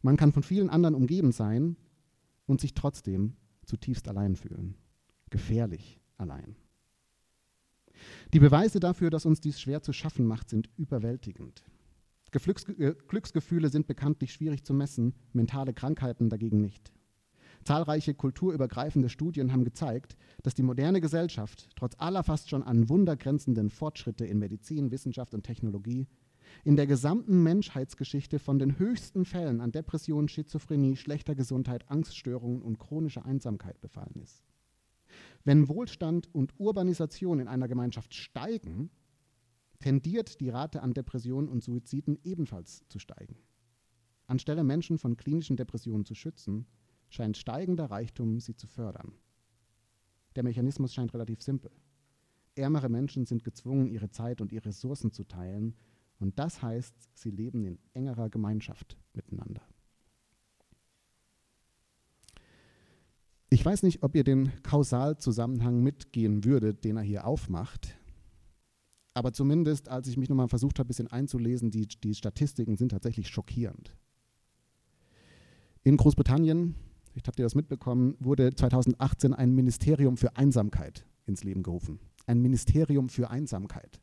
Man 0.00 0.16
kann 0.16 0.32
von 0.32 0.42
vielen 0.42 0.70
anderen 0.70 0.94
umgeben 0.94 1.32
sein 1.32 1.76
und 2.46 2.60
sich 2.60 2.74
trotzdem 2.74 3.34
zutiefst 3.64 4.08
allein 4.08 4.36
fühlen. 4.36 4.76
Gefährlich 5.30 6.00
allein. 6.16 6.56
Die 8.32 8.38
Beweise 8.38 8.80
dafür, 8.80 9.10
dass 9.10 9.26
uns 9.26 9.40
dies 9.40 9.60
schwer 9.60 9.82
zu 9.82 9.92
schaffen 9.92 10.24
macht, 10.26 10.48
sind 10.48 10.70
überwältigend. 10.76 11.64
Äh, 12.32 12.94
Glücksgefühle 13.08 13.68
sind 13.68 13.86
bekanntlich 13.86 14.32
schwierig 14.32 14.64
zu 14.64 14.74
messen, 14.74 15.14
mentale 15.32 15.72
Krankheiten 15.72 16.28
dagegen 16.28 16.60
nicht. 16.60 16.92
Zahlreiche 17.64 18.14
kulturübergreifende 18.14 19.08
Studien 19.08 19.52
haben 19.52 19.64
gezeigt, 19.64 20.16
dass 20.42 20.54
die 20.54 20.62
moderne 20.62 21.00
Gesellschaft 21.00 21.68
trotz 21.76 21.94
aller 21.98 22.22
fast 22.22 22.48
schon 22.48 22.62
an 22.62 22.88
Wunder 22.88 23.16
grenzenden 23.16 23.70
Fortschritte 23.70 24.24
in 24.24 24.38
Medizin, 24.38 24.90
Wissenschaft 24.90 25.34
und 25.34 25.42
Technologie 25.42 26.06
in 26.64 26.76
der 26.76 26.86
gesamten 26.86 27.42
Menschheitsgeschichte 27.42 28.38
von 28.38 28.58
den 28.58 28.78
höchsten 28.78 29.24
Fällen 29.24 29.60
an 29.60 29.72
Depressionen, 29.72 30.28
Schizophrenie, 30.28 30.96
schlechter 30.96 31.34
Gesundheit, 31.34 31.90
Angststörungen 31.90 32.62
und 32.62 32.78
chronischer 32.78 33.24
Einsamkeit 33.24 33.80
befallen 33.80 34.20
ist. 34.22 34.44
Wenn 35.44 35.68
Wohlstand 35.68 36.32
und 36.34 36.54
Urbanisation 36.58 37.40
in 37.40 37.48
einer 37.48 37.68
Gemeinschaft 37.68 38.14
steigen, 38.14 38.90
tendiert 39.80 40.40
die 40.40 40.50
Rate 40.50 40.82
an 40.82 40.94
Depressionen 40.94 41.48
und 41.48 41.62
Suiziden 41.62 42.18
ebenfalls 42.24 42.84
zu 42.88 42.98
steigen. 42.98 43.36
Anstelle 44.26 44.64
Menschen 44.64 44.98
von 44.98 45.16
klinischen 45.16 45.56
Depressionen 45.56 46.04
zu 46.04 46.14
schützen, 46.14 46.66
scheint 47.08 47.36
steigender 47.36 47.90
Reichtum 47.90 48.40
sie 48.40 48.56
zu 48.56 48.66
fördern. 48.66 49.12
Der 50.36 50.42
Mechanismus 50.42 50.92
scheint 50.92 51.14
relativ 51.14 51.42
simpel. 51.42 51.70
Ärmere 52.54 52.88
Menschen 52.88 53.24
sind 53.24 53.44
gezwungen, 53.44 53.86
ihre 53.86 54.10
Zeit 54.10 54.40
und 54.40 54.52
ihre 54.52 54.66
Ressourcen 54.66 55.12
zu 55.12 55.24
teilen, 55.24 55.74
und 56.20 56.38
das 56.38 56.62
heißt, 56.62 56.94
sie 57.14 57.30
leben 57.30 57.64
in 57.64 57.78
engerer 57.94 58.28
Gemeinschaft 58.28 58.98
miteinander. 59.12 59.62
Ich 63.50 63.64
weiß 63.64 63.82
nicht, 63.82 64.02
ob 64.02 64.14
ihr 64.14 64.24
den 64.24 64.52
Kausalzusammenhang 64.62 65.82
mitgehen 65.82 66.44
würdet, 66.44 66.84
den 66.84 66.96
er 66.96 67.02
hier 67.02 67.26
aufmacht, 67.26 67.97
Aber 69.18 69.32
zumindest, 69.32 69.88
als 69.88 70.06
ich 70.06 70.16
mich 70.16 70.28
nochmal 70.28 70.46
versucht 70.46 70.78
habe, 70.78 70.86
ein 70.86 70.94
bisschen 70.94 71.08
einzulesen, 71.08 71.72
die, 71.72 71.88
die 71.88 72.14
Statistiken 72.14 72.76
sind 72.76 72.90
tatsächlich 72.90 73.26
schockierend. 73.26 73.96
In 75.82 75.96
Großbritannien, 75.96 76.76
vielleicht 77.10 77.26
habt 77.26 77.40
ihr 77.40 77.44
das 77.44 77.56
mitbekommen, 77.56 78.14
wurde 78.20 78.54
2018 78.54 79.34
ein 79.34 79.56
Ministerium 79.56 80.16
für 80.16 80.36
Einsamkeit 80.36 81.04
ins 81.26 81.42
Leben 81.42 81.64
gerufen. 81.64 81.98
Ein 82.26 82.40
Ministerium 82.40 83.08
für 83.08 83.28
Einsamkeit. 83.28 84.00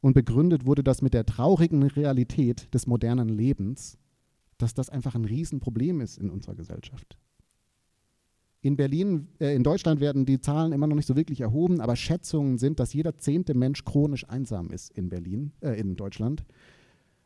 Und 0.00 0.14
begründet 0.14 0.64
wurde 0.64 0.82
das 0.82 1.02
mit 1.02 1.12
der 1.12 1.26
traurigen 1.26 1.82
Realität 1.82 2.72
des 2.72 2.86
modernen 2.86 3.28
Lebens, 3.28 3.98
dass 4.56 4.72
das 4.72 4.88
einfach 4.88 5.14
ein 5.14 5.26
Riesenproblem 5.26 6.00
ist 6.00 6.16
in 6.16 6.30
unserer 6.30 6.54
Gesellschaft. 6.54 7.18
In 8.62 8.76
Berlin, 8.76 9.28
äh, 9.38 9.54
in 9.54 9.62
Deutschland 9.62 10.00
werden 10.00 10.26
die 10.26 10.40
Zahlen 10.40 10.72
immer 10.72 10.86
noch 10.86 10.96
nicht 10.96 11.06
so 11.06 11.16
wirklich 11.16 11.40
erhoben, 11.40 11.80
aber 11.80 11.96
Schätzungen 11.96 12.58
sind, 12.58 12.78
dass 12.78 12.92
jeder 12.92 13.16
zehnte 13.16 13.54
Mensch 13.54 13.84
chronisch 13.84 14.28
einsam 14.28 14.70
ist 14.70 14.90
in 14.90 15.08
Berlin, 15.08 15.52
äh, 15.60 15.80
in 15.80 15.96
Deutschland. 15.96 16.44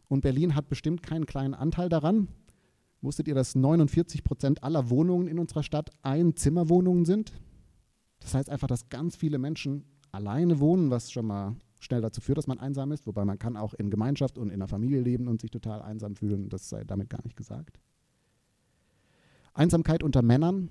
Und 0.09 0.21
Berlin 0.21 0.55
hat 0.55 0.69
bestimmt 0.69 1.03
keinen 1.03 1.27
kleinen 1.27 1.55
Anteil 1.55 1.89
daran. 1.89 2.29
Wusstet 3.01 3.27
ihr, 3.27 3.35
dass 3.35 3.57
49 3.57 4.23
Prozent 4.23 4.63
aller 4.63 4.91
Wohnungen 4.91 5.27
in 5.27 5.39
unserer 5.39 5.65
Stadt 5.65 5.91
Einzimmerwohnungen 6.03 7.05
sind? 7.05 7.33
Das 8.21 8.35
heißt 8.35 8.49
einfach, 8.49 8.69
dass 8.69 8.89
ganz 8.89 9.17
viele 9.17 9.39
Menschen 9.39 9.85
alleine 10.13 10.61
wohnen, 10.61 10.91
was 10.91 11.11
schon 11.11 11.27
mal 11.27 11.57
schnell 11.81 12.01
dazu 12.01 12.21
führt, 12.21 12.39
dass 12.39 12.47
man 12.47 12.61
einsam 12.61 12.93
ist, 12.93 13.07
wobei 13.07 13.25
man 13.25 13.39
kann 13.39 13.57
auch 13.57 13.75
in 13.75 13.91
Gemeinschaft 13.91 14.39
und 14.39 14.51
in 14.51 14.61
der 14.61 14.69
Familie 14.69 15.01
leben 15.01 15.27
und 15.27 15.41
sich 15.41 15.51
total 15.51 15.83
einsam 15.83 16.15
fühlen. 16.15 16.49
Das 16.49 16.69
sei 16.69 16.85
damit 16.85 17.11
gar 17.11 17.23
nicht 17.25 17.37
gesagt. 17.37 17.81
Einsamkeit 19.53 20.03
unter 20.03 20.23
Männern 20.23 20.71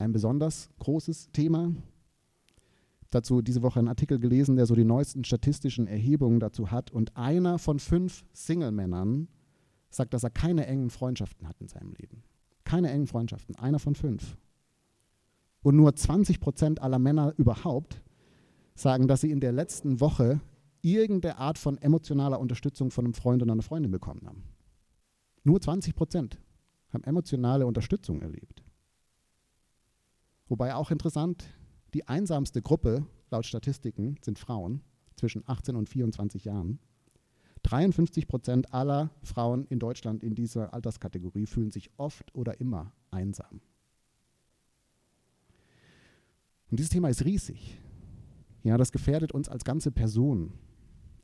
ein 0.00 0.12
besonders 0.12 0.70
großes 0.78 1.30
Thema. 1.32 1.72
Dazu 3.10 3.42
diese 3.42 3.62
Woche 3.62 3.80
einen 3.80 3.88
Artikel 3.88 4.18
gelesen, 4.18 4.56
der 4.56 4.66
so 4.66 4.74
die 4.74 4.84
neuesten 4.84 5.24
statistischen 5.24 5.86
Erhebungen 5.86 6.40
dazu 6.40 6.70
hat. 6.70 6.90
Und 6.90 7.16
einer 7.16 7.58
von 7.58 7.78
fünf 7.78 8.24
Single-Männern 8.32 9.28
sagt, 9.90 10.14
dass 10.14 10.22
er 10.22 10.30
keine 10.30 10.66
engen 10.66 10.90
Freundschaften 10.90 11.48
hat 11.48 11.60
in 11.60 11.68
seinem 11.68 11.92
Leben. 11.92 12.22
Keine 12.64 12.90
engen 12.90 13.06
Freundschaften, 13.06 13.56
einer 13.56 13.80
von 13.80 13.94
fünf. 13.94 14.36
Und 15.62 15.76
nur 15.76 15.94
20 15.94 16.40
Prozent 16.40 16.80
aller 16.80 16.98
Männer 16.98 17.34
überhaupt 17.36 18.00
sagen, 18.74 19.08
dass 19.08 19.20
sie 19.20 19.30
in 19.30 19.40
der 19.40 19.52
letzten 19.52 20.00
Woche 20.00 20.40
irgendeine 20.82 21.36
Art 21.36 21.58
von 21.58 21.76
emotionaler 21.78 22.40
Unterstützung 22.40 22.90
von 22.90 23.04
einem 23.04 23.14
Freund 23.14 23.42
oder 23.42 23.52
einer 23.52 23.62
Freundin 23.62 23.90
bekommen 23.90 24.22
haben. 24.26 24.44
Nur 25.42 25.60
20 25.60 25.94
Prozent 25.94 26.38
haben 26.92 27.04
emotionale 27.04 27.66
Unterstützung 27.66 28.22
erlebt. 28.22 28.59
Wobei 30.50 30.74
auch 30.74 30.90
interessant, 30.90 31.44
die 31.94 32.08
einsamste 32.08 32.60
Gruppe 32.60 33.06
laut 33.30 33.46
Statistiken 33.46 34.16
sind 34.20 34.36
Frauen 34.36 34.82
zwischen 35.14 35.44
18 35.46 35.76
und 35.76 35.88
24 35.88 36.44
Jahren. 36.44 36.80
53 37.62 38.26
Prozent 38.26 38.74
aller 38.74 39.10
Frauen 39.22 39.64
in 39.66 39.78
Deutschland 39.78 40.24
in 40.24 40.34
dieser 40.34 40.74
Alterskategorie 40.74 41.46
fühlen 41.46 41.70
sich 41.70 41.90
oft 41.98 42.34
oder 42.34 42.60
immer 42.60 42.92
einsam. 43.12 43.60
Und 46.70 46.80
dieses 46.80 46.90
Thema 46.90 47.10
ist 47.10 47.24
riesig. 47.24 47.78
Ja, 48.64 48.76
das 48.76 48.90
gefährdet 48.90 49.30
uns 49.30 49.48
als 49.48 49.62
ganze 49.62 49.92
Person. 49.92 50.54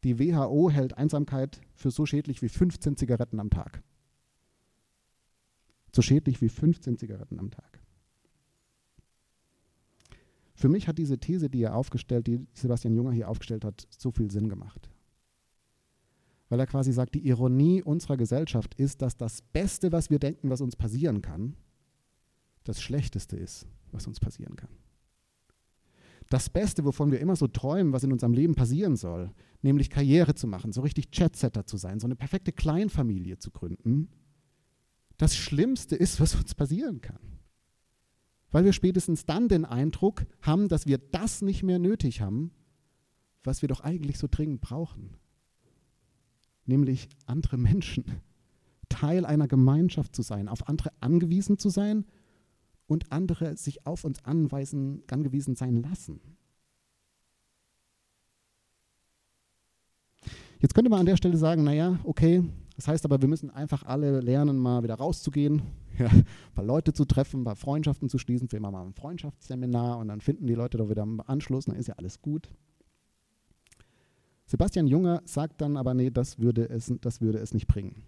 Die 0.04 0.20
WHO 0.20 0.70
hält 0.70 0.96
Einsamkeit 0.96 1.60
für 1.74 1.90
so 1.90 2.06
schädlich 2.06 2.42
wie 2.42 2.48
15 2.48 2.96
Zigaretten 2.96 3.40
am 3.40 3.50
Tag. 3.50 3.82
So 5.92 6.00
schädlich 6.00 6.40
wie 6.40 6.48
15 6.48 6.96
Zigaretten 6.96 7.40
am 7.40 7.50
Tag. 7.50 7.85
Für 10.56 10.70
mich 10.70 10.88
hat 10.88 10.96
diese 10.96 11.18
These, 11.18 11.50
die 11.50 11.62
er 11.62 11.76
aufgestellt, 11.76 12.26
die 12.26 12.46
Sebastian 12.54 12.94
Junger 12.94 13.12
hier 13.12 13.28
aufgestellt 13.28 13.62
hat, 13.62 13.86
so 13.90 14.10
viel 14.10 14.30
Sinn 14.30 14.48
gemacht. 14.48 14.88
Weil 16.48 16.60
er 16.60 16.66
quasi 16.66 16.92
sagt, 16.92 17.14
die 17.14 17.26
Ironie 17.28 17.82
unserer 17.82 18.16
Gesellschaft 18.16 18.74
ist, 18.74 19.02
dass 19.02 19.18
das 19.18 19.42
Beste, 19.42 19.92
was 19.92 20.08
wir 20.08 20.18
denken, 20.18 20.48
was 20.48 20.62
uns 20.62 20.74
passieren 20.74 21.20
kann, 21.20 21.56
das 22.64 22.80
Schlechteste 22.80 23.36
ist, 23.36 23.66
was 23.92 24.06
uns 24.06 24.18
passieren 24.18 24.56
kann. 24.56 24.70
Das 26.30 26.48
Beste, 26.48 26.84
wovon 26.84 27.12
wir 27.12 27.20
immer 27.20 27.36
so 27.36 27.46
träumen, 27.48 27.92
was 27.92 28.02
in 28.02 28.12
unserem 28.12 28.32
Leben 28.32 28.54
passieren 28.54 28.96
soll, 28.96 29.30
nämlich 29.60 29.90
Karriere 29.90 30.34
zu 30.34 30.46
machen, 30.46 30.72
so 30.72 30.80
richtig 30.80 31.10
Chatsetter 31.10 31.66
zu 31.66 31.76
sein, 31.76 32.00
so 32.00 32.06
eine 32.06 32.16
perfekte 32.16 32.52
Kleinfamilie 32.52 33.38
zu 33.38 33.50
gründen, 33.50 34.08
das 35.18 35.36
Schlimmste 35.36 35.96
ist, 35.96 36.18
was 36.18 36.34
uns 36.34 36.54
passieren 36.54 37.02
kann 37.02 37.36
weil 38.56 38.64
wir 38.64 38.72
spätestens 38.72 39.26
dann 39.26 39.48
den 39.48 39.66
Eindruck 39.66 40.24
haben, 40.40 40.68
dass 40.68 40.86
wir 40.86 40.96
das 40.96 41.42
nicht 41.42 41.62
mehr 41.62 41.78
nötig 41.78 42.22
haben, 42.22 42.52
was 43.44 43.60
wir 43.60 43.68
doch 43.68 43.80
eigentlich 43.80 44.16
so 44.16 44.28
dringend 44.30 44.62
brauchen. 44.62 45.10
Nämlich 46.64 47.10
andere 47.26 47.58
Menschen, 47.58 48.06
Teil 48.88 49.26
einer 49.26 49.46
Gemeinschaft 49.46 50.16
zu 50.16 50.22
sein, 50.22 50.48
auf 50.48 50.70
andere 50.70 50.90
angewiesen 51.00 51.58
zu 51.58 51.68
sein 51.68 52.06
und 52.86 53.12
andere 53.12 53.58
sich 53.58 53.86
auf 53.86 54.04
uns 54.04 54.24
anweisen, 54.24 55.02
angewiesen 55.10 55.54
sein 55.54 55.82
lassen. 55.82 56.18
Jetzt 60.60 60.74
könnte 60.74 60.88
man 60.88 61.00
an 61.00 61.06
der 61.06 61.18
Stelle 61.18 61.36
sagen, 61.36 61.62
naja, 61.62 61.98
okay, 62.04 62.42
das 62.76 62.88
heißt 62.88 63.04
aber, 63.06 63.20
wir 63.20 63.28
müssen 63.28 63.50
einfach 63.50 63.84
alle 63.84 64.20
lernen, 64.20 64.58
mal 64.58 64.82
wieder 64.82 64.94
rauszugehen, 64.94 65.62
ja, 65.98 66.06
ein 66.06 66.24
paar 66.54 66.64
Leute 66.64 66.92
zu 66.92 67.06
treffen, 67.06 67.40
ein 67.40 67.44
paar 67.44 67.56
Freundschaften 67.56 68.08
zu 68.08 68.18
schließen, 68.18 68.48
für 68.48 68.58
immer 68.58 68.70
mal 68.70 68.84
ein 68.84 68.92
Freundschaftsseminar 68.92 69.98
und 69.98 70.08
dann 70.08 70.20
finden 70.20 70.46
die 70.46 70.54
Leute 70.54 70.76
doch 70.78 70.90
wieder 70.90 71.02
im 71.02 71.20
Anschluss, 71.26 71.64
dann 71.64 71.76
ist 71.76 71.88
ja 71.88 71.94
alles 71.94 72.20
gut. 72.20 72.50
Sebastian 74.44 74.86
Junger 74.86 75.22
sagt 75.24 75.60
dann 75.60 75.76
aber, 75.76 75.94
nee, 75.94 76.10
das 76.10 76.38
würde 76.38 76.68
es, 76.68 76.92
das 77.00 77.20
würde 77.20 77.38
es 77.38 77.52
nicht 77.52 77.66
bringen. 77.66 78.02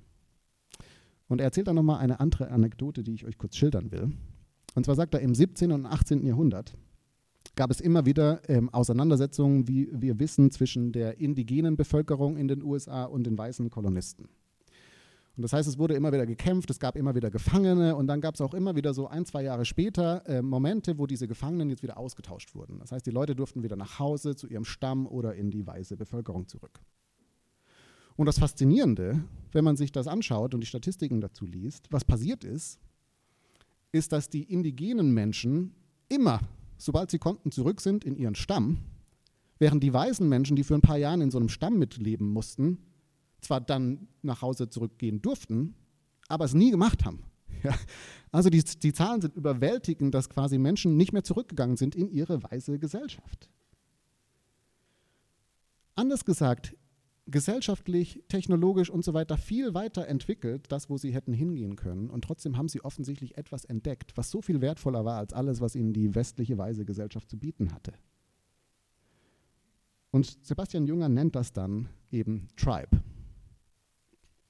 Und 1.26 1.40
er 1.40 1.46
erzählt 1.46 1.66
dann 1.66 1.76
nochmal 1.76 1.98
eine 1.98 2.20
andere 2.20 2.50
Anekdote, 2.50 3.02
die 3.02 3.14
ich 3.14 3.26
euch 3.26 3.38
kurz 3.38 3.56
schildern 3.56 3.90
will. 3.90 4.12
Und 4.74 4.84
zwar 4.84 4.94
sagt 4.94 5.14
er, 5.14 5.20
im 5.20 5.34
17. 5.34 5.72
und 5.72 5.86
18. 5.86 6.24
Jahrhundert 6.24 6.76
gab 7.56 7.70
es 7.70 7.80
immer 7.80 8.06
wieder 8.06 8.48
ähm, 8.48 8.68
Auseinandersetzungen, 8.68 9.66
wie 9.66 9.88
wir 9.92 10.20
wissen, 10.20 10.50
zwischen 10.50 10.92
der 10.92 11.18
indigenen 11.18 11.76
Bevölkerung 11.76 12.36
in 12.36 12.46
den 12.46 12.62
USA 12.62 13.04
und 13.04 13.24
den 13.24 13.36
weißen 13.36 13.68
Kolonisten. 13.70 14.28
Und 15.38 15.42
das 15.42 15.52
heißt, 15.52 15.68
es 15.68 15.78
wurde 15.78 15.94
immer 15.94 16.12
wieder 16.12 16.26
gekämpft, 16.26 16.68
es 16.68 16.80
gab 16.80 16.96
immer 16.96 17.14
wieder 17.14 17.30
Gefangene 17.30 17.94
und 17.94 18.08
dann 18.08 18.20
gab 18.20 18.34
es 18.34 18.40
auch 18.40 18.54
immer 18.54 18.74
wieder 18.74 18.92
so 18.92 19.06
ein, 19.06 19.24
zwei 19.24 19.44
Jahre 19.44 19.64
später 19.64 20.26
äh, 20.26 20.42
Momente, 20.42 20.98
wo 20.98 21.06
diese 21.06 21.28
Gefangenen 21.28 21.70
jetzt 21.70 21.84
wieder 21.84 21.96
ausgetauscht 21.96 22.56
wurden. 22.56 22.80
Das 22.80 22.90
heißt, 22.90 23.06
die 23.06 23.12
Leute 23.12 23.36
durften 23.36 23.62
wieder 23.62 23.76
nach 23.76 24.00
Hause 24.00 24.34
zu 24.34 24.48
ihrem 24.48 24.64
Stamm 24.64 25.06
oder 25.06 25.36
in 25.36 25.52
die 25.52 25.64
weiße 25.64 25.96
Bevölkerung 25.96 26.48
zurück. 26.48 26.80
Und 28.16 28.26
das 28.26 28.40
Faszinierende, 28.40 29.22
wenn 29.52 29.62
man 29.62 29.76
sich 29.76 29.92
das 29.92 30.08
anschaut 30.08 30.54
und 30.54 30.60
die 30.60 30.66
Statistiken 30.66 31.20
dazu 31.20 31.46
liest, 31.46 31.86
was 31.92 32.04
passiert 32.04 32.42
ist, 32.42 32.80
ist, 33.92 34.10
dass 34.10 34.30
die 34.30 34.42
indigenen 34.42 35.14
Menschen 35.14 35.72
immer, 36.08 36.40
sobald 36.78 37.12
sie 37.12 37.20
konnten, 37.20 37.52
zurück 37.52 37.80
sind 37.80 38.02
in 38.02 38.16
ihren 38.16 38.34
Stamm, 38.34 38.78
während 39.60 39.84
die 39.84 39.92
weißen 39.92 40.28
Menschen, 40.28 40.56
die 40.56 40.64
für 40.64 40.74
ein 40.74 40.80
paar 40.80 40.98
Jahre 40.98 41.22
in 41.22 41.30
so 41.30 41.38
einem 41.38 41.48
Stamm 41.48 41.78
mitleben 41.78 42.28
mussten, 42.28 42.78
zwar 43.40 43.60
dann 43.60 44.08
nach 44.22 44.42
Hause 44.42 44.68
zurückgehen 44.68 45.22
durften, 45.22 45.74
aber 46.28 46.44
es 46.44 46.54
nie 46.54 46.70
gemacht 46.70 47.04
haben. 47.04 47.24
Ja. 47.64 47.74
Also 48.30 48.50
die, 48.50 48.62
die 48.62 48.92
Zahlen 48.92 49.20
sind 49.20 49.34
überwältigend, 49.34 50.14
dass 50.14 50.28
quasi 50.28 50.58
Menschen 50.58 50.96
nicht 50.96 51.12
mehr 51.12 51.24
zurückgegangen 51.24 51.76
sind 51.76 51.96
in 51.96 52.08
ihre 52.08 52.40
weiße 52.40 52.78
Gesellschaft. 52.78 53.50
Anders 55.96 56.24
gesagt, 56.24 56.76
gesellschaftlich, 57.26 58.22
technologisch 58.28 58.90
und 58.90 59.04
so 59.04 59.12
weiter 59.12 59.36
viel 59.36 59.74
weiter 59.74 60.06
entwickelt, 60.06 60.66
das, 60.68 60.88
wo 60.88 60.98
sie 60.98 61.12
hätten 61.12 61.32
hingehen 61.32 61.74
können. 61.74 62.10
Und 62.10 62.22
trotzdem 62.22 62.56
haben 62.56 62.68
sie 62.68 62.84
offensichtlich 62.84 63.36
etwas 63.36 63.64
entdeckt, 63.64 64.16
was 64.16 64.30
so 64.30 64.40
viel 64.40 64.60
wertvoller 64.60 65.04
war 65.04 65.18
als 65.18 65.32
alles, 65.32 65.60
was 65.60 65.74
ihnen 65.74 65.92
die 65.92 66.14
westliche 66.14 66.58
weise 66.58 66.84
Gesellschaft 66.84 67.28
zu 67.28 67.38
bieten 67.38 67.72
hatte. 67.72 67.92
Und 70.12 70.38
Sebastian 70.42 70.86
Junger 70.86 71.08
nennt 71.08 71.34
das 71.34 71.52
dann 71.52 71.88
eben 72.12 72.46
Tribe 72.56 73.02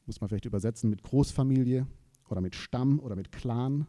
muss 0.08 0.20
man 0.20 0.28
vielleicht 0.28 0.46
übersetzen 0.46 0.90
mit 0.90 1.02
Großfamilie 1.02 1.86
oder 2.28 2.40
mit 2.40 2.54
Stamm 2.56 2.98
oder 2.98 3.14
mit 3.14 3.30
Clan. 3.30 3.86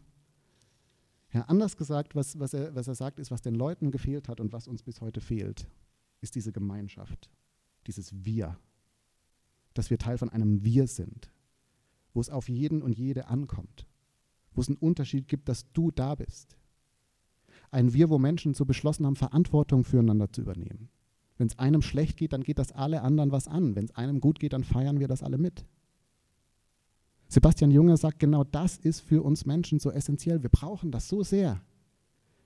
Ja, 1.32 1.44
anders 1.44 1.78
gesagt, 1.78 2.16
was, 2.16 2.38
was, 2.40 2.54
er, 2.54 2.76
was 2.76 2.88
er 2.88 2.96
sagt, 2.96 3.20
ist, 3.20 3.32
was 3.32 3.42
den 3.42 3.56
Leuten 3.56 3.90
gefehlt 3.90 4.28
hat 4.28 4.40
und 4.40 4.52
was 4.52 4.68
uns 4.68 4.84
bis 4.84 5.00
heute 5.02 5.22
fehlt, 5.22 5.68
ist 6.22 6.36
diese 6.36 6.52
Gemeinschaft, 6.52 7.30
dieses 7.88 8.26
Wir, 8.26 8.60
dass 9.74 9.90
wir 9.90 9.98
Teil 9.98 10.18
von 10.18 10.30
einem 10.30 10.64
Wir 10.64 10.88
sind, 10.88 11.32
wo 12.14 12.20
es 12.20 12.30
auf 12.30 12.50
jeden 12.50 12.82
und 12.82 12.98
jede 12.98 13.28
ankommt, 13.28 13.88
wo 14.54 14.62
es 14.62 14.68
einen 14.68 14.78
Unterschied 14.78 15.28
gibt, 15.28 15.48
dass 15.48 15.72
du 15.72 15.90
da 15.90 16.16
bist. 16.16 16.58
Ein 17.72 17.94
Wir, 17.94 18.10
wo 18.10 18.18
Menschen 18.18 18.54
so 18.54 18.66
beschlossen 18.66 19.06
haben, 19.06 19.16
Verantwortung 19.16 19.86
füreinander 19.86 20.32
zu 20.34 20.42
übernehmen. 20.42 20.90
Wenn 21.38 21.48
es 21.48 21.60
einem 21.60 21.82
schlecht 21.82 22.18
geht, 22.18 22.34
dann 22.34 22.44
geht 22.44 22.60
das 22.60 22.74
alle 22.74 23.04
anderen 23.04 23.32
was 23.32 23.48
an. 23.48 23.76
Wenn 23.76 23.86
es 23.86 23.96
einem 23.96 24.20
gut 24.20 24.40
geht, 24.40 24.52
dann 24.52 24.66
feiern 24.66 25.00
wir 25.00 25.08
das 25.08 25.24
alle 25.24 25.38
mit. 25.38 25.66
Sebastian 27.30 27.70
Junge 27.70 27.96
sagt, 27.96 28.20
genau 28.20 28.44
das 28.44 28.78
ist 28.78 29.02
für 29.02 29.22
uns 29.24 29.46
Menschen 29.46 29.80
so 29.80 29.92
essentiell. 29.92 30.42
Wir 30.42 30.50
brauchen 30.50 30.92
das 30.92 31.08
so 31.08 31.22
sehr, 31.22 31.62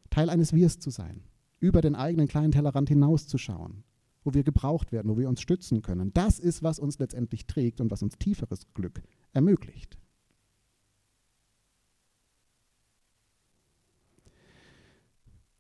Teil 0.10 0.30
eines 0.30 0.52
Wirs 0.54 0.78
zu 0.78 0.90
sein, 0.90 1.24
über 1.60 1.82
den 1.82 1.96
eigenen 1.96 2.28
kleinen 2.28 2.52
Tellerrand 2.52 2.90
hinauszuschauen, 2.90 3.86
wo 4.26 4.34
wir 4.34 4.44
gebraucht 4.44 4.92
werden, 4.92 5.10
wo 5.10 5.18
wir 5.18 5.30
uns 5.30 5.42
stützen 5.42 5.82
können. 5.82 6.14
Das 6.14 6.38
ist, 6.38 6.64
was 6.64 6.80
uns 6.80 7.00
letztendlich 7.00 7.48
trägt 7.48 7.80
und 7.80 7.92
was 7.92 8.04
uns 8.04 8.18
tieferes 8.18 8.68
Glück 8.74 9.02
ermöglicht. 9.32 9.98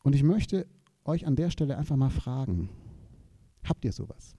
Und 0.03 0.15
ich 0.15 0.23
möchte 0.23 0.67
euch 1.05 1.25
an 1.25 1.37
der 1.37 1.49
Stelle 1.49 1.77
einfach 1.77 1.95
mal 1.95 2.09
fragen, 2.09 2.69
habt 3.63 3.85
ihr 3.85 3.93
sowas? 3.93 4.35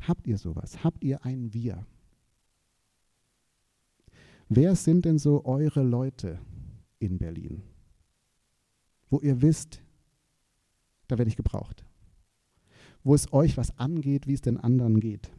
Habt 0.00 0.26
ihr 0.26 0.38
sowas? 0.38 0.82
Habt 0.82 1.04
ihr 1.04 1.24
ein 1.26 1.52
Wir? 1.52 1.86
Wer 4.54 4.76
sind 4.76 5.06
denn 5.06 5.18
so 5.18 5.46
eure 5.46 5.82
Leute 5.82 6.38
in 6.98 7.16
Berlin, 7.16 7.62
wo 9.08 9.18
ihr 9.20 9.40
wisst, 9.40 9.80
da 11.08 11.16
werde 11.16 11.30
ich 11.30 11.38
gebraucht? 11.38 11.86
Wo 13.02 13.14
es 13.14 13.32
euch 13.32 13.56
was 13.56 13.78
angeht, 13.78 14.26
wie 14.26 14.34
es 14.34 14.42
den 14.42 14.58
anderen 14.58 15.00
geht? 15.00 15.32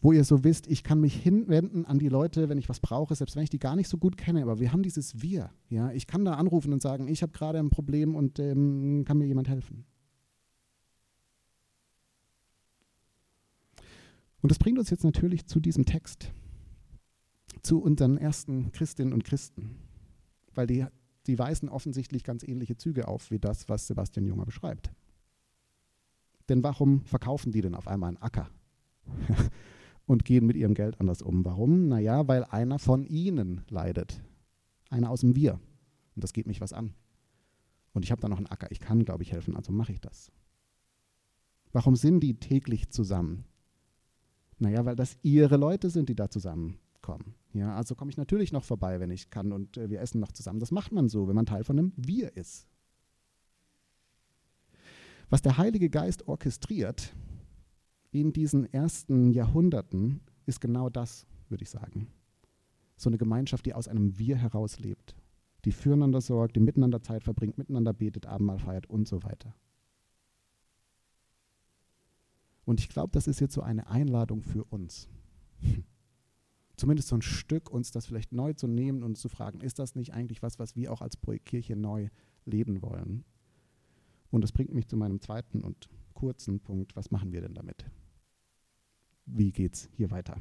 Wo 0.00 0.12
ihr 0.12 0.24
so 0.24 0.44
wisst, 0.44 0.66
ich 0.66 0.82
kann 0.82 0.98
mich 0.98 1.14
hinwenden 1.14 1.84
an 1.84 1.98
die 1.98 2.08
Leute, 2.08 2.48
wenn 2.48 2.56
ich 2.56 2.70
was 2.70 2.80
brauche, 2.80 3.14
selbst 3.14 3.36
wenn 3.36 3.44
ich 3.44 3.50
die 3.50 3.58
gar 3.58 3.76
nicht 3.76 3.90
so 3.90 3.98
gut 3.98 4.16
kenne, 4.16 4.40
aber 4.40 4.60
wir 4.60 4.72
haben 4.72 4.82
dieses 4.82 5.20
Wir. 5.20 5.50
Ja? 5.68 5.92
Ich 5.92 6.06
kann 6.06 6.24
da 6.24 6.36
anrufen 6.36 6.72
und 6.72 6.80
sagen, 6.80 7.06
ich 7.06 7.20
habe 7.20 7.32
gerade 7.32 7.58
ein 7.58 7.68
Problem 7.68 8.14
und 8.14 8.38
ähm, 8.38 9.04
kann 9.06 9.18
mir 9.18 9.26
jemand 9.26 9.48
helfen. 9.50 9.84
Und 14.40 14.50
das 14.50 14.58
bringt 14.58 14.78
uns 14.78 14.88
jetzt 14.88 15.04
natürlich 15.04 15.44
zu 15.44 15.60
diesem 15.60 15.84
Text, 15.84 16.32
zu 17.64 17.80
unseren 17.80 18.18
ersten 18.18 18.70
Christinnen 18.72 19.12
und 19.12 19.24
Christen, 19.24 19.76
weil 20.54 20.66
die, 20.66 20.86
die 21.26 21.38
weisen 21.38 21.68
offensichtlich 21.68 22.22
ganz 22.22 22.42
ähnliche 22.42 22.76
Züge 22.76 23.08
auf 23.08 23.30
wie 23.30 23.38
das, 23.38 23.68
was 23.68 23.86
Sebastian 23.86 24.26
Junger 24.26 24.44
beschreibt. 24.44 24.92
Denn 26.48 26.62
warum 26.62 27.04
verkaufen 27.06 27.52
die 27.52 27.62
denn 27.62 27.74
auf 27.74 27.88
einmal 27.88 28.08
einen 28.08 28.22
Acker 28.22 28.50
und 30.06 30.24
gehen 30.24 30.46
mit 30.46 30.56
ihrem 30.56 30.74
Geld 30.74 31.00
anders 31.00 31.22
um? 31.22 31.44
Warum? 31.44 31.88
Naja, 31.88 32.28
weil 32.28 32.44
einer 32.44 32.78
von 32.78 33.04
ihnen 33.04 33.62
leidet. 33.70 34.22
Einer 34.90 35.10
aus 35.10 35.20
dem 35.20 35.34
Wir. 35.34 35.54
Und 36.14 36.22
das 36.22 36.34
geht 36.34 36.46
mich 36.46 36.60
was 36.60 36.74
an. 36.74 36.92
Und 37.94 38.04
ich 38.04 38.10
habe 38.10 38.20
da 38.20 38.28
noch 38.28 38.36
einen 38.36 38.46
Acker. 38.46 38.70
Ich 38.70 38.80
kann, 38.80 39.04
glaube 39.04 39.22
ich, 39.22 39.32
helfen, 39.32 39.56
also 39.56 39.72
mache 39.72 39.92
ich 39.92 40.00
das. 40.00 40.30
Warum 41.72 41.96
sind 41.96 42.20
die 42.20 42.34
täglich 42.34 42.90
zusammen? 42.90 43.44
Naja, 44.58 44.84
weil 44.84 44.96
das 44.96 45.16
ihre 45.22 45.56
Leute 45.56 45.90
sind, 45.90 46.08
die 46.08 46.14
da 46.14 46.28
zusammenkommen. 47.04 47.34
Ja, 47.52 47.76
also 47.76 47.94
komme 47.94 48.10
ich 48.10 48.16
natürlich 48.16 48.52
noch 48.52 48.64
vorbei, 48.64 49.00
wenn 49.00 49.10
ich 49.10 49.30
kann 49.30 49.52
und 49.52 49.76
äh, 49.76 49.90
wir 49.90 50.00
essen 50.00 50.20
noch 50.20 50.32
zusammen. 50.32 50.60
Das 50.60 50.70
macht 50.70 50.92
man 50.92 51.08
so, 51.08 51.28
wenn 51.28 51.36
man 51.36 51.46
Teil 51.46 51.64
von 51.64 51.78
einem 51.78 51.92
Wir 51.96 52.36
ist. 52.36 52.66
Was 55.30 55.42
der 55.42 55.56
Heilige 55.56 55.90
Geist 55.90 56.28
orchestriert 56.28 57.14
in 58.10 58.32
diesen 58.32 58.72
ersten 58.72 59.30
Jahrhunderten, 59.30 60.20
ist 60.46 60.60
genau 60.60 60.90
das, 60.90 61.26
würde 61.48 61.62
ich 61.62 61.70
sagen. 61.70 62.08
So 62.96 63.08
eine 63.10 63.18
Gemeinschaft, 63.18 63.66
die 63.66 63.74
aus 63.74 63.88
einem 63.88 64.18
Wir 64.18 64.36
heraus 64.36 64.78
lebt, 64.78 65.16
die 65.64 65.72
füreinander 65.72 66.20
sorgt, 66.20 66.56
die 66.56 66.60
miteinander 66.60 67.02
Zeit 67.02 67.24
verbringt, 67.24 67.58
miteinander 67.58 67.92
betet, 67.92 68.26
Abendmahl 68.26 68.58
feiert 68.58 68.88
und 68.88 69.08
so 69.08 69.22
weiter. 69.22 69.54
Und 72.64 72.80
ich 72.80 72.88
glaube, 72.88 73.10
das 73.12 73.26
ist 73.26 73.40
jetzt 73.40 73.54
so 73.54 73.62
eine 73.62 73.88
Einladung 73.88 74.42
für 74.42 74.64
uns. 74.64 75.08
Zumindest 76.76 77.08
so 77.08 77.16
ein 77.16 77.22
Stück, 77.22 77.70
uns 77.70 77.90
das 77.92 78.06
vielleicht 78.06 78.32
neu 78.32 78.52
zu 78.52 78.66
nehmen 78.66 79.02
und 79.02 79.16
zu 79.16 79.28
fragen, 79.28 79.60
ist 79.60 79.78
das 79.78 79.94
nicht 79.94 80.12
eigentlich 80.12 80.42
was, 80.42 80.58
was 80.58 80.74
wir 80.74 80.92
auch 80.92 81.02
als 81.02 81.16
Projektkirche 81.16 81.76
neu 81.76 82.08
leben 82.44 82.82
wollen? 82.82 83.24
Und 84.30 84.42
das 84.42 84.52
bringt 84.52 84.74
mich 84.74 84.88
zu 84.88 84.96
meinem 84.96 85.20
zweiten 85.20 85.62
und 85.62 85.88
kurzen 86.14 86.60
Punkt. 86.60 86.96
Was 86.96 87.10
machen 87.10 87.32
wir 87.32 87.40
denn 87.40 87.54
damit? 87.54 87.84
Wie 89.26 89.52
geht 89.52 89.74
es 89.74 89.88
hier 89.92 90.10
weiter? 90.10 90.40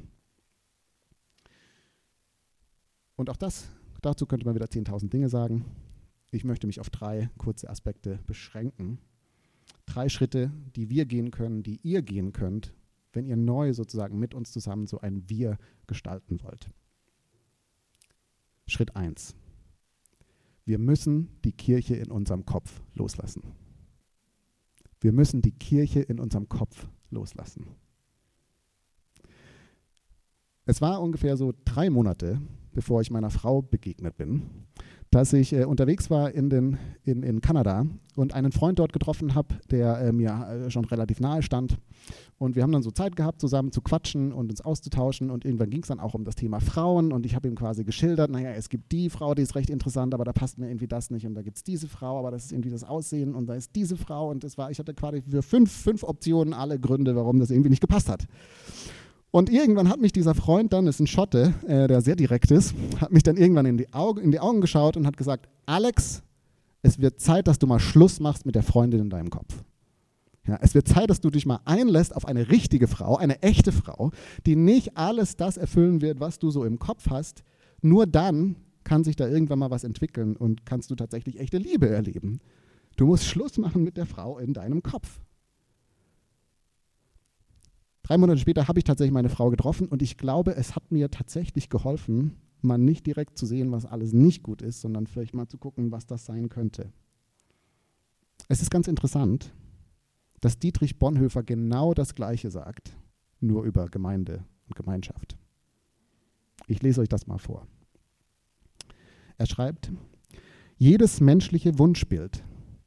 Und 3.15 3.29
auch 3.29 3.37
das, 3.37 3.69
dazu 4.01 4.25
könnte 4.25 4.45
man 4.45 4.55
wieder 4.55 4.65
10.000 4.65 5.09
Dinge 5.09 5.29
sagen. 5.29 5.65
Ich 6.31 6.43
möchte 6.43 6.65
mich 6.65 6.79
auf 6.79 6.89
drei 6.89 7.29
kurze 7.37 7.69
Aspekte 7.69 8.19
beschränken. 8.25 8.97
Drei 9.85 10.09
Schritte, 10.09 10.51
die 10.75 10.89
wir 10.89 11.05
gehen 11.05 11.29
können, 11.29 11.61
die 11.61 11.79
ihr 11.83 12.01
gehen 12.01 12.33
könnt, 12.33 12.73
wenn 13.13 13.25
ihr 13.25 13.37
neu 13.37 13.73
sozusagen 13.73 14.19
mit 14.19 14.33
uns 14.33 14.51
zusammen 14.51 14.87
so 14.87 14.99
ein 14.99 15.29
Wir 15.29 15.57
gestalten 15.87 16.41
wollt. 16.43 16.69
Schritt 18.67 18.95
1. 18.95 19.35
Wir 20.65 20.79
müssen 20.79 21.29
die 21.43 21.51
Kirche 21.51 21.95
in 21.95 22.11
unserem 22.11 22.45
Kopf 22.45 22.81
loslassen. 22.93 23.43
Wir 24.99 25.11
müssen 25.11 25.41
die 25.41 25.51
Kirche 25.51 25.99
in 25.99 26.19
unserem 26.19 26.47
Kopf 26.47 26.87
loslassen. 27.09 27.67
Es 30.65 30.81
war 30.81 31.01
ungefähr 31.01 31.35
so 31.35 31.53
drei 31.65 31.89
Monate, 31.89 32.41
bevor 32.71 33.01
ich 33.01 33.11
meiner 33.11 33.29
Frau 33.29 33.61
begegnet 33.61 34.15
bin, 34.15 34.43
dass 35.13 35.31
ich 35.31 35.53
äh, 35.53 35.65
unterwegs 35.65 36.09
war 36.09 36.31
in, 36.31 36.49
den, 36.49 36.77
in, 37.03 37.21
in 37.21 37.39
Kanada 37.39 37.85
und 38.15 38.33
einen 38.33 38.51
Freund 38.51 38.79
dort 38.79 38.93
getroffen 38.93 39.35
habe, 39.35 39.55
der 39.69 39.99
äh, 39.99 40.11
mir 40.11 40.65
äh, 40.65 40.71
schon 40.71 40.85
relativ 40.85 41.19
nahe 41.19 41.43
stand. 41.43 41.77
Und 42.39 42.55
wir 42.55 42.63
haben 42.63 42.71
dann 42.71 42.81
so 42.81 42.91
Zeit 42.91 43.15
gehabt, 43.15 43.39
zusammen 43.39 43.71
zu 43.71 43.81
quatschen 43.81 44.33
und 44.33 44.49
uns 44.49 44.61
auszutauschen. 44.61 45.29
Und 45.29 45.45
irgendwann 45.45 45.69
ging 45.69 45.81
es 45.81 45.87
dann 45.87 45.99
auch 45.99 46.15
um 46.15 46.25
das 46.25 46.35
Thema 46.35 46.59
Frauen. 46.59 47.13
Und 47.13 47.25
ich 47.25 47.35
habe 47.35 47.47
ihm 47.47 47.55
quasi 47.55 47.83
geschildert, 47.83 48.31
naja, 48.31 48.49
es 48.51 48.69
gibt 48.69 48.91
die 48.91 49.09
Frau, 49.09 49.35
die 49.35 49.43
ist 49.43 49.55
recht 49.55 49.69
interessant, 49.69 50.13
aber 50.13 50.25
da 50.25 50.33
passt 50.33 50.57
mir 50.57 50.67
irgendwie 50.67 50.87
das 50.87 51.11
nicht. 51.11 51.27
Und 51.27 51.35
da 51.35 51.43
gibt 51.43 51.57
es 51.57 51.63
diese 51.63 51.87
Frau, 51.87 52.17
aber 52.17 52.31
das 52.31 52.45
ist 52.45 52.51
irgendwie 52.51 52.71
das 52.71 52.83
Aussehen. 52.83 53.35
Und 53.35 53.45
da 53.47 53.55
ist 53.55 53.75
diese 53.75 53.97
Frau. 53.97 54.31
Und 54.31 54.43
das 54.43 54.57
war, 54.57 54.71
ich 54.71 54.79
hatte 54.79 54.93
quasi 54.93 55.21
für 55.21 55.43
fünf, 55.43 55.71
fünf 55.71 56.03
Optionen 56.03 56.53
alle 56.53 56.79
Gründe, 56.79 57.15
warum 57.15 57.39
das 57.39 57.51
irgendwie 57.51 57.69
nicht 57.69 57.81
gepasst 57.81 58.09
hat. 58.09 58.25
Und 59.33 59.49
irgendwann 59.49 59.89
hat 59.89 59.99
mich 59.99 60.11
dieser 60.11 60.35
Freund 60.35 60.73
dann, 60.73 60.85
das 60.85 60.97
ist 60.97 60.99
ein 60.99 61.07
Schotte, 61.07 61.55
äh, 61.65 61.87
der 61.87 62.01
sehr 62.01 62.15
direkt 62.15 62.51
ist, 62.51 62.75
hat 63.01 63.11
mich 63.11 63.23
dann 63.23 63.35
irgendwann 63.35 63.65
in 63.65 63.77
die, 63.77 63.91
Augen, 63.91 64.21
in 64.21 64.29
die 64.29 64.39
Augen 64.39 64.61
geschaut 64.61 64.95
und 64.95 65.07
hat 65.07 65.17
gesagt, 65.17 65.49
Alex, 65.65 66.21
es 66.83 66.99
wird 66.99 67.19
Zeit, 67.19 67.47
dass 67.47 67.57
du 67.57 67.65
mal 67.65 67.79
Schluss 67.79 68.19
machst 68.19 68.45
mit 68.45 68.53
der 68.53 68.61
Freundin 68.61 68.99
in 68.99 69.09
deinem 69.09 69.31
Kopf. 69.31 69.63
Ja, 70.45 70.59
es 70.61 70.75
wird 70.75 70.87
Zeit, 70.87 71.09
dass 71.09 71.19
du 71.19 71.31
dich 71.31 71.47
mal 71.47 71.61
einlässt 71.65 72.15
auf 72.15 72.27
eine 72.27 72.51
richtige 72.51 72.87
Frau, 72.87 73.17
eine 73.17 73.41
echte 73.41 73.71
Frau, 73.71 74.11
die 74.45 74.55
nicht 74.55 74.97
alles 74.97 75.35
das 75.35 75.57
erfüllen 75.57 76.03
wird, 76.03 76.19
was 76.19 76.37
du 76.37 76.51
so 76.51 76.63
im 76.63 76.77
Kopf 76.77 77.09
hast. 77.09 77.41
Nur 77.81 78.05
dann 78.05 78.57
kann 78.83 79.03
sich 79.03 79.15
da 79.15 79.27
irgendwann 79.27 79.57
mal 79.57 79.71
was 79.71 79.83
entwickeln 79.83 80.35
und 80.35 80.67
kannst 80.67 80.91
du 80.91 80.95
tatsächlich 80.95 81.39
echte 81.39 81.57
Liebe 81.57 81.89
erleben. 81.89 82.39
Du 82.97 83.07
musst 83.07 83.25
Schluss 83.25 83.57
machen 83.57 83.83
mit 83.83 83.97
der 83.97 84.05
Frau 84.05 84.37
in 84.37 84.53
deinem 84.53 84.83
Kopf. 84.83 85.21
Drei 88.03 88.17
Monate 88.17 88.39
später 88.39 88.67
habe 88.67 88.79
ich 88.79 88.83
tatsächlich 88.83 89.13
meine 89.13 89.29
Frau 89.29 89.49
getroffen 89.49 89.87
und 89.87 90.01
ich 90.01 90.17
glaube, 90.17 90.55
es 90.55 90.75
hat 90.75 90.91
mir 90.91 91.09
tatsächlich 91.09 91.69
geholfen, 91.69 92.35
mal 92.61 92.77
nicht 92.77 93.07
direkt 93.07 93.37
zu 93.37 93.45
sehen, 93.45 93.71
was 93.71 93.85
alles 93.85 94.11
nicht 94.13 94.43
gut 94.43 94.61
ist, 94.61 94.81
sondern 94.81 95.07
vielleicht 95.07 95.33
mal 95.33 95.47
zu 95.47 95.57
gucken, 95.57 95.91
was 95.91 96.05
das 96.05 96.25
sein 96.25 96.49
könnte. 96.49 96.91
Es 98.49 98.61
ist 98.61 98.71
ganz 98.71 98.89
interessant, 98.89 99.53
dass 100.41 100.59
Dietrich 100.59 100.99
Bonhoeffer 100.99 101.43
genau 101.43 101.93
das 101.93 102.13
Gleiche 102.13 102.51
sagt, 102.51 102.91
nur 103.39 103.63
über 103.63 103.87
Gemeinde 103.87 104.43
und 104.67 104.75
Gemeinschaft. 104.75 105.37
Ich 106.67 106.81
lese 106.81 107.01
euch 107.01 107.09
das 107.09 107.27
mal 107.27 107.37
vor. 107.37 107.67
Er 109.37 109.45
schreibt, 109.45 109.91
jedes 110.77 111.21
menschliche 111.21 111.79
Wunschbild, 111.79 112.43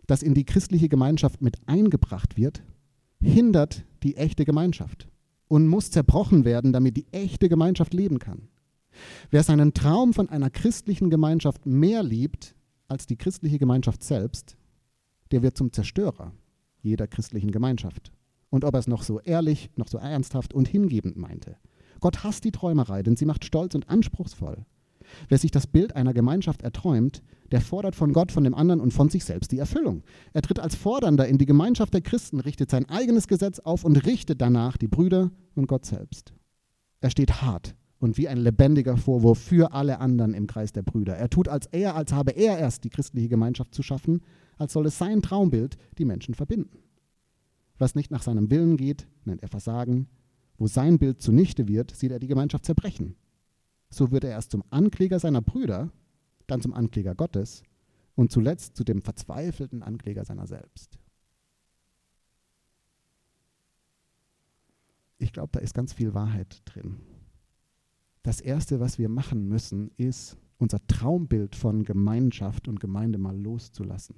das 0.06 0.22
in 0.22 0.34
die 0.34 0.44
christliche 0.44 0.90
Gemeinschaft 0.90 1.40
mit 1.40 1.56
eingebracht 1.66 2.36
wird, 2.36 2.62
hindert 3.20 3.84
die 4.06 4.16
echte 4.16 4.44
Gemeinschaft 4.44 5.08
und 5.48 5.68
muss 5.68 5.90
zerbrochen 5.90 6.44
werden, 6.44 6.72
damit 6.72 6.96
die 6.96 7.06
echte 7.12 7.48
Gemeinschaft 7.48 7.92
leben 7.92 8.18
kann. 8.18 8.48
Wer 9.30 9.42
seinen 9.42 9.74
Traum 9.74 10.14
von 10.14 10.28
einer 10.28 10.48
christlichen 10.48 11.10
Gemeinschaft 11.10 11.66
mehr 11.66 12.02
liebt 12.02 12.54
als 12.88 13.06
die 13.06 13.16
christliche 13.16 13.58
Gemeinschaft 13.58 14.02
selbst, 14.02 14.56
der 15.32 15.42
wird 15.42 15.56
zum 15.56 15.72
Zerstörer 15.72 16.32
jeder 16.82 17.06
christlichen 17.06 17.50
Gemeinschaft. 17.50 18.12
Und 18.48 18.64
ob 18.64 18.74
er 18.74 18.80
es 18.80 18.86
noch 18.86 19.02
so 19.02 19.20
ehrlich, 19.20 19.70
noch 19.76 19.88
so 19.88 19.98
ernsthaft 19.98 20.54
und 20.54 20.68
hingebend 20.68 21.16
meinte. 21.16 21.56
Gott 22.00 22.22
hasst 22.22 22.44
die 22.44 22.52
Träumerei, 22.52 23.02
denn 23.02 23.16
sie 23.16 23.26
macht 23.26 23.44
stolz 23.44 23.74
und 23.74 23.88
anspruchsvoll. 23.88 24.64
Wer 25.28 25.38
sich 25.38 25.50
das 25.50 25.66
Bild 25.66 25.96
einer 25.96 26.14
Gemeinschaft 26.14 26.62
erträumt, 26.62 27.22
der 27.50 27.60
fordert 27.60 27.94
von 27.94 28.12
Gott, 28.12 28.32
von 28.32 28.44
dem 28.44 28.54
anderen 28.54 28.80
und 28.80 28.92
von 28.92 29.08
sich 29.08 29.24
selbst 29.24 29.52
die 29.52 29.58
Erfüllung. 29.58 30.02
Er 30.32 30.42
tritt 30.42 30.58
als 30.58 30.74
Fordernder 30.74 31.26
in 31.28 31.38
die 31.38 31.46
Gemeinschaft 31.46 31.94
der 31.94 32.00
Christen, 32.00 32.40
richtet 32.40 32.70
sein 32.70 32.88
eigenes 32.88 33.28
Gesetz 33.28 33.58
auf 33.60 33.84
und 33.84 34.04
richtet 34.06 34.40
danach 34.40 34.76
die 34.76 34.88
Brüder 34.88 35.30
und 35.54 35.66
Gott 35.66 35.86
selbst. 35.86 36.32
Er 37.00 37.10
steht 37.10 37.42
hart 37.42 37.74
und 37.98 38.18
wie 38.18 38.28
ein 38.28 38.38
lebendiger 38.38 38.96
Vorwurf 38.96 39.38
für 39.38 39.72
alle 39.72 40.00
anderen 40.00 40.34
im 40.34 40.46
Kreis 40.46 40.72
der 40.72 40.82
Brüder. 40.82 41.16
Er 41.16 41.30
tut 41.30 41.48
als 41.48 41.66
er, 41.66 41.94
als 41.94 42.12
habe 42.12 42.32
er 42.32 42.58
erst 42.58 42.84
die 42.84 42.90
christliche 42.90 43.28
Gemeinschaft 43.28 43.74
zu 43.74 43.82
schaffen, 43.82 44.22
als 44.58 44.72
soll 44.72 44.86
es 44.86 44.98
sein 44.98 45.22
Traumbild 45.22 45.76
die 45.98 46.04
Menschen 46.04 46.34
verbinden. 46.34 46.78
Was 47.78 47.94
nicht 47.94 48.10
nach 48.10 48.22
seinem 48.22 48.50
Willen 48.50 48.76
geht, 48.76 49.06
nennt 49.24 49.42
er 49.42 49.48
Versagen. 49.48 50.08
Wo 50.58 50.66
sein 50.66 50.98
Bild 50.98 51.20
zunichte 51.20 51.68
wird, 51.68 51.94
sieht 51.94 52.10
er 52.10 52.18
die 52.18 52.28
Gemeinschaft 52.28 52.64
zerbrechen 52.64 53.16
so 53.90 54.10
wird 54.10 54.24
er 54.24 54.30
erst 54.30 54.50
zum 54.50 54.64
Ankläger 54.70 55.18
seiner 55.18 55.42
Brüder, 55.42 55.90
dann 56.46 56.60
zum 56.60 56.74
Ankläger 56.74 57.14
Gottes 57.14 57.62
und 58.14 58.32
zuletzt 58.32 58.76
zu 58.76 58.84
dem 58.84 59.02
verzweifelten 59.02 59.82
Ankläger 59.82 60.24
seiner 60.24 60.46
selbst. 60.46 60.98
Ich 65.18 65.32
glaube, 65.32 65.50
da 65.52 65.60
ist 65.60 65.74
ganz 65.74 65.92
viel 65.92 66.14
Wahrheit 66.14 66.62
drin. 66.66 67.00
Das 68.22 68.40
Erste, 68.40 68.80
was 68.80 68.98
wir 68.98 69.08
machen 69.08 69.48
müssen, 69.48 69.90
ist, 69.96 70.36
unser 70.58 70.84
Traumbild 70.86 71.54
von 71.54 71.84
Gemeinschaft 71.84 72.68
und 72.68 72.80
Gemeinde 72.80 73.18
mal 73.18 73.36
loszulassen. 73.36 74.16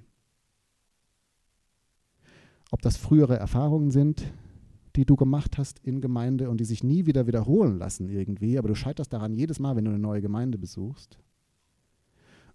Ob 2.71 2.81
das 2.81 2.97
frühere 2.97 3.37
Erfahrungen 3.37 3.91
sind, 3.91 4.31
die 4.95 5.05
du 5.05 5.15
gemacht 5.15 5.57
hast 5.57 5.79
in 5.79 6.01
Gemeinde 6.01 6.49
und 6.49 6.59
die 6.59 6.65
sich 6.65 6.83
nie 6.83 7.05
wieder 7.05 7.27
wiederholen 7.27 7.77
lassen 7.77 8.09
irgendwie, 8.09 8.57
aber 8.57 8.67
du 8.67 8.75
scheiterst 8.75 9.13
daran 9.13 9.33
jedes 9.33 9.59
Mal, 9.59 9.75
wenn 9.75 9.85
du 9.85 9.91
eine 9.91 9.99
neue 9.99 10.21
Gemeinde 10.21 10.57
besuchst. 10.57 11.19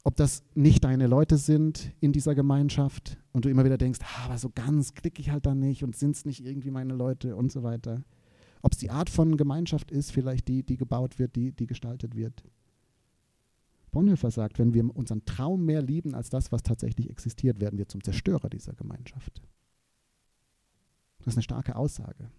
Ob 0.07 0.17
das 0.17 0.43
nicht 0.55 0.85
deine 0.85 1.07
Leute 1.07 1.39
sind 1.39 1.93
in 2.01 2.13
dieser 2.13 2.35
Gemeinschaft 2.35 3.17
und 3.33 3.47
du 3.47 3.49
immer 3.49 3.65
wieder 3.65 3.79
denkst, 3.79 4.01
ah, 4.03 4.27
aber 4.27 4.37
so 4.37 4.51
ganz 4.55 4.93
klicke 4.93 5.21
ich 5.21 5.31
halt 5.31 5.47
da 5.47 5.55
nicht 5.55 5.83
und 5.83 5.97
sind 5.97 6.17
es 6.17 6.27
nicht 6.27 6.45
irgendwie 6.45 6.71
meine 6.71 6.95
Leute 6.95 7.37
und 7.37 7.51
so 7.51 7.63
weiter. 7.63 8.05
Ob 8.61 8.73
es 8.73 8.79
die 8.79 8.91
Art 8.91 9.09
von 9.09 9.39
Gemeinschaft 9.39 9.91
ist, 9.91 10.13
vielleicht 10.13 10.49
die, 10.49 10.63
die 10.63 10.77
gebaut 10.77 11.19
wird, 11.19 11.37
die, 11.37 11.53
die 11.53 11.67
gestaltet 11.67 12.17
wird. 12.17 12.45
Bonhoeffer 13.93 14.31
sagt, 14.31 14.59
wenn 14.59 14.75
wir 14.75 14.85
unseren 14.95 15.25
Traum 15.25 15.65
mehr 15.65 15.81
lieben 15.81 16.15
als 16.15 16.29
das, 16.29 16.53
was 16.53 16.63
tatsächlich 16.63 17.09
existiert, 17.09 17.61
werden 17.61 17.79
wir 17.79 17.89
zum 17.89 18.03
Zerstörer 18.03 18.51
dieser 18.51 18.75
Gemeinschaft. 18.75 19.41
Das 21.25 21.33
ist 21.33 21.39
eine 21.39 21.43
starke 21.43 21.77
Aussage. 21.77 22.31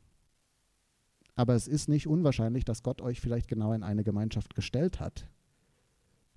Aber 1.36 1.56
es 1.56 1.68
ist 1.68 1.90
nicht 1.90 2.08
unwahrscheinlich, 2.08 2.64
dass 2.64 2.84
Gott 2.84 3.02
euch 3.02 3.20
vielleicht 3.20 3.48
genau 3.48 3.74
in 3.74 3.84
eine 3.84 4.04
Gemeinschaft 4.04 4.56
gestellt 4.56 5.00
hat. 5.00 5.28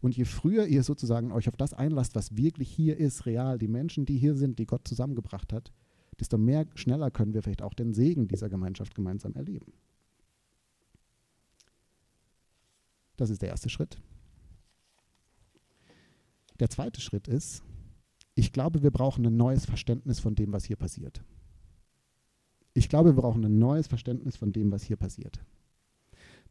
Und 0.01 0.17
je 0.17 0.25
früher 0.25 0.67
ihr 0.67 0.83
sozusagen 0.83 1.31
euch 1.31 1.49
auf 1.49 1.57
das 1.57 1.75
einlasst, 1.75 2.15
was 2.15 2.37
wirklich 2.37 2.71
hier 2.71 2.97
ist, 2.97 3.27
real, 3.27 3.59
die 3.59 3.69
Menschen, 3.69 4.07
die 4.07 4.17
hier 4.17 4.35
sind, 4.35 4.59
die 4.59 4.67
Gott 4.67 4.89
zusammengebracht 4.89 5.53
hat, 5.53 5.73
desto 6.19 6.39
mehr 6.39 6.67
schneller 6.75 7.11
können 7.11 7.35
wir 7.35 7.43
vielleicht 7.43 7.63
auch 7.63 7.75
den 7.75 7.93
Segen 7.95 8.29
dieser 8.29 8.49
Gemeinschaft 8.49 8.95
gemeinsam 8.95 9.35
erleben. 9.35 9.73
Das 13.17 13.31
ist 13.31 13.43
der 13.43 13.51
erste 13.51 13.69
Schritt. 13.69 14.01
Der 16.61 16.71
zweite 16.71 17.01
Schritt 17.01 17.29
ist, 17.29 17.63
ich 18.35 18.53
glaube, 18.53 18.83
wir 18.83 18.93
brauchen 18.93 19.27
ein 19.27 19.37
neues 19.37 19.65
Verständnis 19.65 20.21
von 20.21 20.35
dem, 20.35 20.53
was 20.53 20.65
hier 20.65 20.77
passiert. 20.77 21.23
Ich 22.79 22.89
glaube, 22.89 23.17
wir 23.17 23.21
brauchen 23.21 23.45
ein 23.45 23.59
neues 23.59 23.89
Verständnis 23.89 24.37
von 24.37 24.53
dem, 24.53 24.71
was 24.71 24.85
hier 24.85 24.97
passiert. 24.97 25.41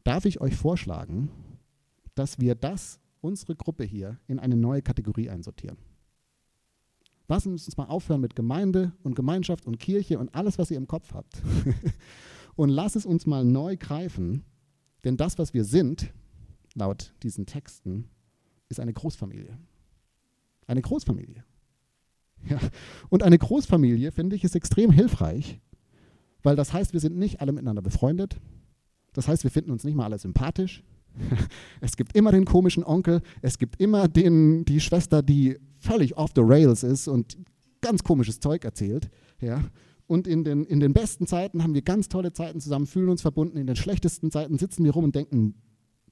Darf 0.04 0.26
ich 0.26 0.42
euch 0.42 0.54
vorschlagen, 0.54 1.30
dass 2.14 2.38
wir 2.38 2.54
das, 2.54 3.00
unsere 3.22 3.56
Gruppe 3.56 3.84
hier, 3.84 4.18
in 4.26 4.38
eine 4.38 4.54
neue 4.54 4.82
Kategorie 4.82 5.30
einsortieren? 5.30 5.78
Lassen 7.28 7.48
wir 7.48 7.52
uns 7.52 7.76
mal 7.78 7.86
aufhören 7.86 8.20
mit 8.20 8.36
Gemeinde 8.36 8.92
und 9.02 9.14
Gemeinschaft 9.14 9.64
und 9.66 9.80
Kirche 9.80 10.18
und 10.18 10.34
alles, 10.34 10.58
was 10.58 10.70
ihr 10.70 10.76
im 10.76 10.86
Kopf 10.86 11.14
habt. 11.14 11.40
und 12.56 12.68
lass 12.68 12.94
es 12.94 13.06
uns 13.06 13.24
mal 13.24 13.46
neu 13.46 13.78
greifen, 13.78 14.44
denn 15.04 15.16
das, 15.16 15.38
was 15.38 15.54
wir 15.54 15.64
sind, 15.64 16.12
laut 16.74 17.14
diesen 17.22 17.46
Texten, 17.46 18.10
ist 18.68 18.80
eine 18.80 18.92
Großfamilie. 18.92 19.56
Eine 20.66 20.82
Großfamilie. 20.82 21.42
Ja. 22.50 22.60
Und 23.08 23.22
eine 23.22 23.38
Großfamilie, 23.38 24.12
finde 24.12 24.36
ich, 24.36 24.44
ist 24.44 24.54
extrem 24.54 24.90
hilfreich, 24.90 25.58
weil 26.42 26.56
das 26.56 26.72
heißt, 26.72 26.92
wir 26.92 27.00
sind 27.00 27.16
nicht 27.16 27.40
alle 27.40 27.52
miteinander 27.52 27.82
befreundet. 27.82 28.40
Das 29.12 29.28
heißt, 29.28 29.44
wir 29.44 29.50
finden 29.50 29.70
uns 29.70 29.84
nicht 29.84 29.94
mal 29.94 30.04
alle 30.04 30.18
sympathisch. 30.18 30.82
Es 31.80 31.96
gibt 31.96 32.14
immer 32.14 32.32
den 32.32 32.44
komischen 32.44 32.84
Onkel, 32.84 33.22
es 33.42 33.58
gibt 33.58 33.80
immer 33.80 34.08
den, 34.08 34.64
die 34.64 34.80
Schwester, 34.80 35.22
die 35.22 35.58
völlig 35.78 36.16
off 36.16 36.30
the 36.34 36.42
rails 36.44 36.82
ist 36.82 37.08
und 37.08 37.36
ganz 37.80 38.02
komisches 38.04 38.40
Zeug 38.40 38.64
erzählt. 38.64 39.10
Ja. 39.40 39.62
Und 40.06 40.26
in 40.26 40.44
den, 40.44 40.64
in 40.64 40.80
den 40.80 40.92
besten 40.92 41.26
Zeiten 41.26 41.62
haben 41.62 41.74
wir 41.74 41.82
ganz 41.82 42.08
tolle 42.08 42.32
Zeiten 42.32 42.60
zusammen, 42.60 42.86
fühlen 42.86 43.10
uns 43.10 43.22
verbunden. 43.22 43.58
In 43.58 43.66
den 43.66 43.76
schlechtesten 43.76 44.30
Zeiten 44.30 44.58
sitzen 44.58 44.84
wir 44.84 44.92
rum 44.92 45.04
und 45.04 45.14
denken, 45.14 45.54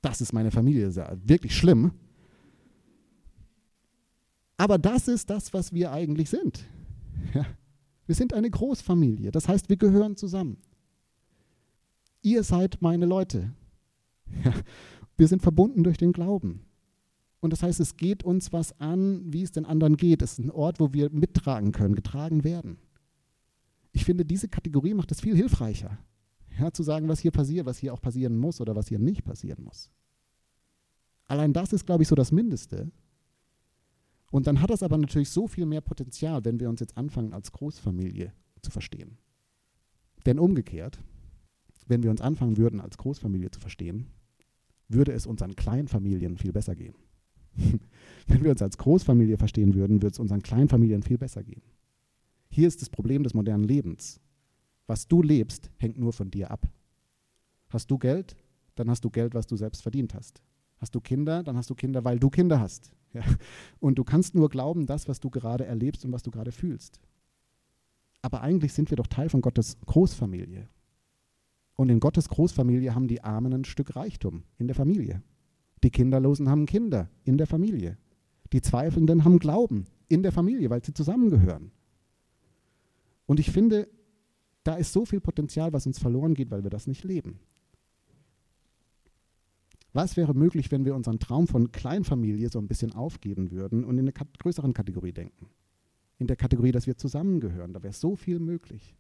das 0.03 0.21
ist 0.21 0.33
meine 0.33 0.51
Familie, 0.51 0.87
ist 0.87 0.97
ja 0.97 1.17
wirklich 1.25 1.57
schlimm. 1.57 1.93
Aber 4.57 4.79
das 4.79 5.09
ist 5.09 5.31
das, 5.31 5.53
was 5.53 5.73
wir 5.73 5.93
eigentlich 5.93 6.31
sind. 6.31 6.65
Ja. 7.35 7.45
Wir 8.07 8.15
sind 8.15 8.33
eine 8.33 8.51
Großfamilie. 8.51 9.31
Das 9.31 9.49
heißt, 9.49 9.69
wir 9.69 9.77
gehören 9.77 10.17
zusammen. 10.17 10.59
Ihr 12.23 12.43
seid 12.43 12.81
meine 12.81 13.07
Leute. 13.07 13.53
Ja, 14.45 14.53
wir 15.17 15.29
sind 15.29 15.43
verbunden 15.43 15.85
durch 15.85 15.99
den 15.99 16.13
Glauben. 16.13 16.67
Und 17.41 17.53
das 17.53 17.63
heißt, 17.63 17.79
es 17.81 17.97
geht 17.97 18.25
uns 18.25 18.53
was 18.53 18.81
an, 18.81 19.23
wie 19.33 19.43
es 19.43 19.53
den 19.53 19.67
anderen 19.67 19.97
geht. 19.97 20.23
Es 20.23 20.33
ist 20.33 20.39
ein 20.41 20.51
Ort, 20.51 20.81
wo 20.81 20.93
wir 20.93 21.11
mittragen 21.11 21.73
können, 21.73 21.95
getragen 21.95 22.43
werden. 22.43 22.79
Ich 23.93 24.05
finde, 24.05 24.25
diese 24.25 24.49
Kategorie 24.49 24.95
macht 24.95 25.13
es 25.13 25.21
viel 25.21 25.37
hilfreicher, 25.37 25.99
ja, 26.59 26.73
zu 26.73 26.83
sagen, 26.83 27.09
was 27.09 27.21
hier 27.21 27.31
passiert, 27.31 27.67
was 27.67 27.79
hier 27.79 27.95
auch 27.95 28.01
passieren 28.01 28.37
muss 28.37 28.61
oder 28.61 28.75
was 28.75 28.89
hier 28.89 28.99
nicht 28.99 29.25
passieren 29.25 29.65
muss. 29.65 29.91
Allein 31.27 31.53
das 31.53 31.73
ist, 31.73 31.87
glaube 31.87 32.03
ich, 32.03 32.09
so 32.09 32.15
das 32.15 32.33
Mindeste, 32.33 32.91
und 34.37 34.47
dann 34.47 34.61
hat 34.61 34.69
das 34.69 34.83
aber 34.83 34.99
natürlich 34.99 35.31
so 35.31 35.47
viel 35.47 35.65
mehr 35.65 35.81
Potenzial, 35.81 36.45
wenn 36.45 36.61
wir 36.61 36.69
uns 36.69 36.81
jetzt 36.81 36.99
anfangen, 36.99 37.33
als 37.33 37.53
Großfamilie 37.53 38.35
zu 38.61 38.71
verstehen. 38.71 39.17
Denn 40.27 40.39
umgekehrt, 40.39 41.03
wenn 41.87 42.03
wir 42.03 42.11
uns 42.11 42.21
anfangen 42.21 42.59
würden, 42.59 42.83
als 42.83 42.99
Großfamilie 42.99 43.51
zu 43.51 43.61
verstehen, 43.61 44.09
würde 44.89 45.13
es 45.13 45.27
unseren 45.27 45.57
Kleinfamilien 45.57 46.37
viel 46.37 46.53
besser 46.53 46.75
gehen. 46.75 46.95
wenn 48.27 48.45
wir 48.45 48.51
uns 48.51 48.61
als 48.61 48.77
Großfamilie 48.77 49.39
verstehen 49.39 49.75
würden, 49.75 50.03
würde 50.03 50.13
es 50.13 50.19
unseren 50.19 50.43
Kleinfamilien 50.43 51.03
viel 51.03 51.17
besser 51.17 51.43
gehen. 51.43 51.63
Hier 52.51 52.69
ist 52.69 52.83
das 52.83 52.91
Problem 52.91 53.23
des 53.23 53.33
modernen 53.33 53.65
Lebens. 53.65 54.21
Was 54.87 55.09
du 55.09 55.23
lebst, 55.23 55.71
hängt 55.79 55.97
nur 55.99 56.13
von 56.13 56.31
dir 56.31 56.51
ab. 56.51 56.69
Hast 57.71 57.91
du 57.91 57.97
Geld, 57.97 58.37
dann 58.75 58.91
hast 58.91 59.03
du 59.03 59.09
Geld, 59.09 59.33
was 59.33 59.47
du 59.47 59.57
selbst 59.57 59.81
verdient 59.81 60.13
hast. 60.13 60.43
Hast 60.79 60.95
du 60.95 61.01
Kinder, 61.01 61.43
dann 61.43 61.57
hast 61.57 61.71
du 61.71 61.75
Kinder, 61.75 62.05
weil 62.05 62.19
du 62.19 62.31
Kinder 62.31 62.61
hast. 62.61 62.93
Ja. 63.13 63.23
Und 63.81 63.97
du 63.97 64.05
kannst 64.05 64.35
nur 64.35 64.51
glauben, 64.51 64.85
das, 64.85 65.09
was 65.09 65.21
du 65.21 65.31
gerade 65.31 65.65
erlebst 65.65 66.05
und 66.05 66.13
was 66.13 66.23
du 66.23 66.31
gerade 66.31 66.53
fühlst. 66.53 67.01
Aber 68.21 68.43
eigentlich 68.43 68.75
sind 68.75 68.91
wir 68.91 68.97
doch 68.99 69.07
Teil 69.07 69.31
von 69.31 69.41
Gottes 69.41 69.79
Großfamilie. 69.87 70.69
Und 71.77 71.89
in 71.89 71.99
Gottes 71.99 72.29
Großfamilie 72.29 72.95
haben 72.95 73.09
die 73.09 73.25
Armen 73.25 73.55
ein 73.55 73.65
Stück 73.65 73.97
Reichtum 73.97 74.43
in 74.59 74.67
der 74.67 74.77
Familie. 74.77 75.23
Die 75.83 75.91
Kinderlosen 75.91 76.51
haben 76.51 76.67
Kinder 76.67 77.09
in 77.25 77.39
der 77.39 77.47
Familie. 77.47 77.97
Die 78.53 78.61
Zweifelnden 78.61 79.25
haben 79.25 79.39
Glauben 79.39 79.87
in 80.09 80.23
der 80.23 80.33
Familie, 80.33 80.69
weil 80.69 80.85
sie 80.85 80.93
zusammengehören. 80.93 81.71
Und 83.27 83.41
ich 83.41 83.51
finde, 83.51 83.89
da 84.63 84.75
ist 84.75 84.93
so 84.93 85.05
viel 85.05 85.21
Potenzial, 85.21 85.73
was 85.73 85.87
uns 85.87 85.99
verloren 85.99 86.35
geht, 86.35 86.51
weil 86.51 86.65
wir 86.65 86.71
das 86.71 86.87
nicht 86.87 87.05
leben. 87.05 87.41
Was 89.97 90.19
wäre 90.19 90.35
möglich, 90.35 90.71
wenn 90.71 90.85
wir 90.85 90.95
unseren 90.95 91.19
Traum 91.19 91.47
von 91.47 91.73
Kleinfamilie 91.73 92.51
so 92.51 92.59
ein 92.59 92.69
bisschen 92.69 92.93
aufgeben 92.93 93.51
würden 93.51 93.83
und 93.83 93.95
in 93.95 94.01
eine 94.01 94.13
kat 94.13 94.39
größeren 94.39 94.75
Kategorie 94.75 95.15
denken? 95.15 95.49
In 96.19 96.27
der 96.27 96.37
Kategorie, 96.37 96.71
dass 96.71 96.87
wir 96.87 96.99
zusammengehören. 96.99 97.73
Da 97.73 97.83
wäre 97.83 97.95
so 97.95 98.15
viel 98.15 98.39
möglich. 98.39 98.95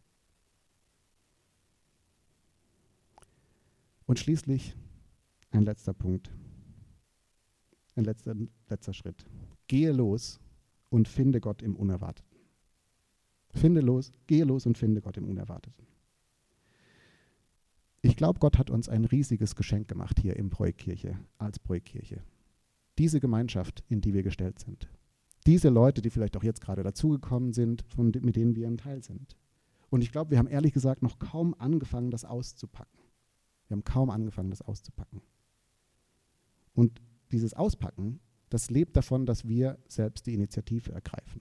Und 4.07 4.19
schließlich 4.19 4.75
ein 5.51 5.65
letzter 5.65 5.93
Punkt. 5.93 6.33
Ein 7.95 8.05
letzter, 8.05 8.35
letzter 8.71 8.95
Schritt. 8.95 9.27
Gehe 9.67 9.93
los 9.93 10.41
und 10.89 11.09
finde 11.09 11.43
Gott 11.43 11.61
im 11.61 11.77
Unerwarteten. 11.77 12.39
Finde 13.51 13.83
los, 13.83 14.15
gehe 14.27 14.45
los 14.45 14.65
und 14.65 14.79
finde 14.79 15.03
Gott 15.03 15.19
im 15.19 15.29
Unerwarteten. 15.29 15.87
Ich 18.03 18.17
glaube, 18.17 18.39
Gott 18.39 18.59
hat 18.59 18.71
uns 18.71 18.89
ein 18.89 19.05
riesiges 19.05 19.57
Geschenk 19.57 19.89
gemacht 19.89 20.21
hier 20.21 20.37
im 20.37 20.51
Projektkirche, 20.51 21.19
als 21.39 21.59
Projektkirche. 21.59 22.23
Diese 22.99 23.21
Gemeinschaft, 23.21 23.85
in 23.89 24.01
die 24.01 24.15
wir 24.15 24.23
gestellt 24.23 24.59
sind. 24.59 24.89
Diese 25.47 25.69
Leute, 25.69 26.03
die 26.03 26.11
vielleicht 26.11 26.37
auch 26.37 26.43
jetzt 26.43 26.61
gerade 26.61 26.83
dazugekommen 26.83 27.53
sind, 27.53 27.85
von, 27.89 28.13
mit 28.21 28.37
denen 28.37 28.57
wir 28.57 28.67
ein 28.67 28.79
Teil 28.79 29.03
sind. 29.03 29.37
Und 29.91 30.03
ich 30.03 30.13
glaube, 30.13 30.31
wir 30.31 30.39
haben 30.39 30.49
ehrlich 30.49 30.73
gesagt 30.73 31.03
noch 31.03 31.19
kaum 31.19 31.55
angefangen, 31.59 32.11
das 32.11 32.25
auszupacken. 32.25 32.99
Wir 33.69 33.77
haben 33.77 33.85
kaum 33.85 34.11
angefangen, 34.11 34.51
das 34.51 34.63
auszupacken. 34.63 35.21
Und 36.75 37.01
dieses 37.33 37.55
Auspacken, 37.55 38.21
das 38.51 38.71
lebt 38.71 38.97
davon, 38.97 39.27
dass 39.27 39.49
wir 39.49 39.79
selbst 39.89 40.27
die 40.27 40.35
Initiative 40.35 40.93
ergreifen. 40.93 41.41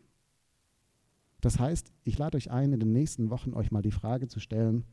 Das 1.41 1.59
heißt, 1.59 1.91
ich 2.03 2.17
lade 2.17 2.37
euch 2.37 2.49
ein, 2.49 2.73
in 2.73 2.79
den 2.79 2.91
nächsten 2.91 3.29
Wochen 3.29 3.53
euch 3.53 3.71
mal 3.71 3.83
die 3.83 3.91
Frage 3.91 4.27
zu 4.27 4.39
stellen, 4.39 4.85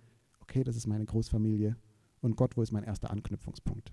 okay, 0.43 0.65
das 0.65 0.77
ist 0.77 0.87
meine 0.87 1.05
Großfamilie 1.05 1.77
und 2.21 2.37
Gott, 2.37 2.57
wo 2.57 2.63
ist 2.63 2.73
mein 2.73 2.85
erster 2.85 3.11
Anknüpfungspunkt? 3.11 3.93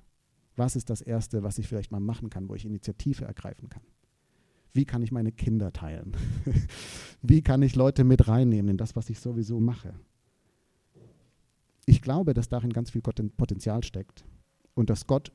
Was 0.56 0.76
ist 0.76 0.90
das 0.90 1.02
Erste, 1.02 1.44
was 1.44 1.58
ich 1.58 1.68
vielleicht 1.68 1.92
mal 1.92 2.00
machen 2.00 2.30
kann, 2.30 2.50
wo 2.50 2.56
ich 2.56 2.66
Initiative 2.66 3.26
ergreifen 3.26 3.70
kann? 3.70 3.84
Wie 4.74 4.86
kann 4.86 5.02
ich 5.02 5.12
meine 5.12 5.32
Kinder 5.32 5.72
teilen? 5.72 6.16
Wie 7.22 7.42
kann 7.42 7.62
ich 7.62 7.76
Leute 7.76 8.04
mit 8.04 8.28
reinnehmen 8.28 8.72
in 8.72 8.78
das, 8.78 8.96
was 8.96 9.10
ich 9.10 9.20
sowieso 9.20 9.60
mache? 9.60 9.94
Ich 11.86 12.02
glaube, 12.02 12.34
dass 12.34 12.50
darin 12.50 12.72
ganz 12.72 12.92
viel 12.92 13.02
Potenzial 13.02 13.84
steckt 13.84 14.26
und 14.76 14.90
dass 14.90 15.08
Gott 15.08 15.32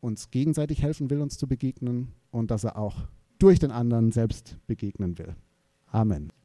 uns 0.00 0.30
gegenseitig 0.30 0.82
helfen 0.82 1.08
will, 1.08 1.22
uns 1.22 1.38
zu 1.38 1.48
begegnen 1.48 2.12
und 2.30 2.50
dass 2.50 2.64
er 2.64 2.76
auch 2.76 3.08
durch 3.38 3.58
den 3.58 3.70
anderen 3.70 4.12
selbst 4.12 4.58
begegnen 4.66 5.18
will. 5.18 5.36
Amen. 5.86 6.32